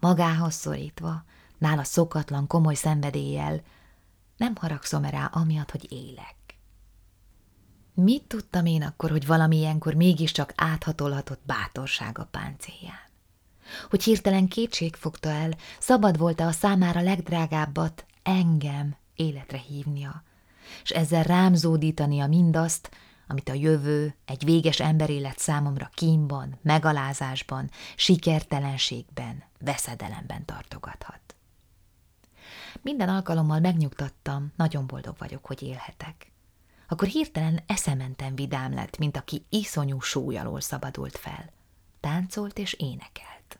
magához 0.00 0.54
szorítva, 0.54 1.24
nála 1.58 1.84
szokatlan, 1.84 2.46
komoly 2.46 2.74
szenvedéllyel, 2.74 3.62
nem 4.36 4.56
haragszom 4.56 5.04
rá 5.04 5.24
amiatt, 5.24 5.70
hogy 5.70 5.92
élek. 5.92 6.36
Mit 7.94 8.22
tudtam 8.22 8.66
én 8.66 8.82
akkor, 8.82 9.10
hogy 9.10 9.26
valami 9.26 9.56
ilyenkor 9.56 9.94
mégiscsak 9.94 10.52
áthatolhatott 10.56 11.40
bátorság 11.46 12.18
a 12.18 12.28
páncélján? 12.30 13.06
Hogy 13.90 14.02
hirtelen 14.02 14.48
kétség 14.48 14.94
fogta 14.94 15.28
el, 15.28 15.56
szabad 15.78 16.18
volt-e 16.18 16.46
a 16.46 16.52
számára 16.52 17.00
legdrágábbat, 17.00 18.06
engem 18.22 18.96
életre 19.14 19.58
hívnia, 19.58 20.22
és 20.82 20.90
ezzel 20.90 21.22
rám 21.22 21.54
zódítania 21.54 22.26
mindazt, 22.26 22.90
amit 23.26 23.48
a 23.48 23.54
jövő 23.54 24.14
egy 24.24 24.44
véges 24.44 24.80
emberélet 24.80 25.38
számomra 25.38 25.90
kínban, 25.94 26.58
megalázásban, 26.62 27.70
sikertelenségben, 27.96 29.42
veszedelemben 29.60 30.44
tartogathat. 30.44 31.28
Minden 32.82 33.08
alkalommal 33.08 33.60
megnyugtattam, 33.60 34.52
nagyon 34.56 34.86
boldog 34.86 35.14
vagyok, 35.18 35.46
hogy 35.46 35.62
élhetek. 35.62 36.32
Akkor 36.88 37.08
hirtelen 37.08 37.60
eszementen 37.66 38.34
vidám 38.34 38.74
lett, 38.74 38.98
mint 38.98 39.16
aki 39.16 39.44
iszonyú 39.48 40.00
súly 40.00 40.36
alól 40.36 40.60
szabadult 40.60 41.18
fel. 41.18 41.50
Táncolt 42.00 42.58
és 42.58 42.72
énekelt. 42.72 43.58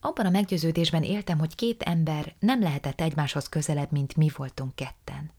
Abban 0.00 0.26
a 0.26 0.30
meggyőződésben 0.30 1.02
éltem, 1.02 1.38
hogy 1.38 1.54
két 1.54 1.82
ember 1.82 2.34
nem 2.38 2.60
lehetett 2.60 3.00
egymáshoz 3.00 3.48
közelebb, 3.48 3.92
mint 3.92 4.16
mi 4.16 4.30
voltunk 4.36 4.74
ketten. 4.74 5.30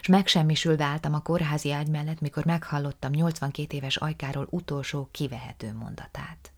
És 0.00 0.06
megsemmisülve 0.06 0.84
álltam 0.84 1.14
a 1.14 1.22
kórházi 1.22 1.72
ágy 1.72 1.88
mellett, 1.88 2.20
mikor 2.20 2.44
meghallottam 2.44 3.10
82 3.10 3.76
éves 3.76 3.96
ajkáról 3.96 4.46
utolsó 4.50 5.08
kivehető 5.10 5.72
mondatát. 5.72 6.52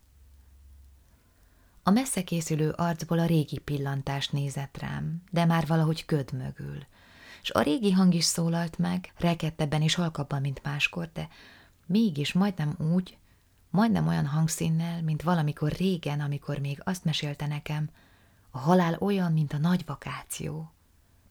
A 1.83 1.89
messze 1.89 2.23
készülő 2.23 2.69
arcból 2.69 3.19
a 3.19 3.25
régi 3.25 3.57
pillantás 3.57 4.29
nézett 4.29 4.77
rám, 4.77 5.23
de 5.31 5.45
már 5.45 5.67
valahogy 5.67 6.05
köd 6.05 6.33
mögül, 6.33 6.85
és 7.41 7.51
a 7.51 7.61
régi 7.61 7.91
hang 7.91 8.13
is 8.13 8.23
szólalt 8.23 8.77
meg, 8.77 9.13
rekettebben 9.17 9.81
és 9.81 9.95
halkabban, 9.95 10.41
mint 10.41 10.63
máskor, 10.63 11.09
de 11.13 11.27
mégis 11.85 12.33
majdnem 12.33 12.75
úgy, 12.93 13.17
majdnem 13.69 14.07
olyan 14.07 14.25
hangszínnel, 14.25 15.01
mint 15.01 15.21
valamikor 15.21 15.71
régen, 15.71 16.19
amikor 16.19 16.59
még 16.59 16.81
azt 16.83 17.03
mesélte 17.03 17.47
nekem, 17.47 17.89
a 18.51 18.57
halál 18.57 18.95
olyan, 18.99 19.31
mint 19.31 19.53
a 19.53 19.57
nagy 19.57 19.85
vakáció. 19.85 20.71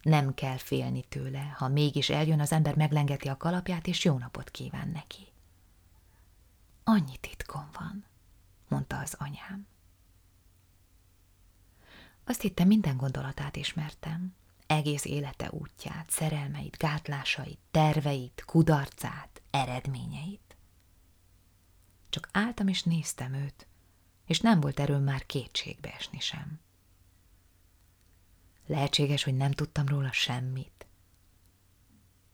Nem 0.03 0.35
kell 0.35 0.57
félni 0.57 1.05
tőle, 1.09 1.55
ha 1.57 1.69
mégis 1.69 2.11
eljön, 2.11 2.41
az 2.41 2.53
ember 2.53 2.77
meglengeti 2.77 3.29
a 3.29 3.37
kalapját, 3.37 3.87
és 3.87 4.05
jó 4.05 4.19
napot 4.19 4.51
kíván 4.51 4.89
neki. 4.89 5.27
Annyi 6.85 7.17
titkom 7.17 7.69
van, 7.79 8.05
mondta 8.69 8.99
az 8.99 9.15
anyám. 9.19 9.67
Azt 12.25 12.41
hittem, 12.41 12.67
minden 12.67 12.97
gondolatát 12.97 13.57
ismertem, 13.57 14.35
egész 14.67 15.05
élete 15.05 15.51
útját, 15.51 16.11
szerelmeit, 16.11 16.77
gátlásait, 16.77 17.59
terveit, 17.71 18.43
kudarcát, 18.47 19.43
eredményeit. 19.51 20.57
Csak 22.09 22.29
álltam 22.33 22.69
és 22.69 22.83
néztem 22.83 23.35
őt, 23.35 23.67
és 24.27 24.41
nem 24.41 24.61
volt 24.61 24.81
erőm 24.81 25.03
már 25.03 25.27
kétségbe 25.27 25.93
esni 25.95 26.21
sem. 26.21 26.61
Lehetséges, 28.67 29.25
hogy 29.25 29.37
nem 29.37 29.51
tudtam 29.51 29.87
róla 29.87 30.13
semmit. 30.13 30.87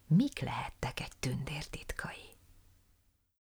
Mik 0.06 0.40
lehettek 0.40 1.00
egy 1.00 1.12
tündér 1.20 1.68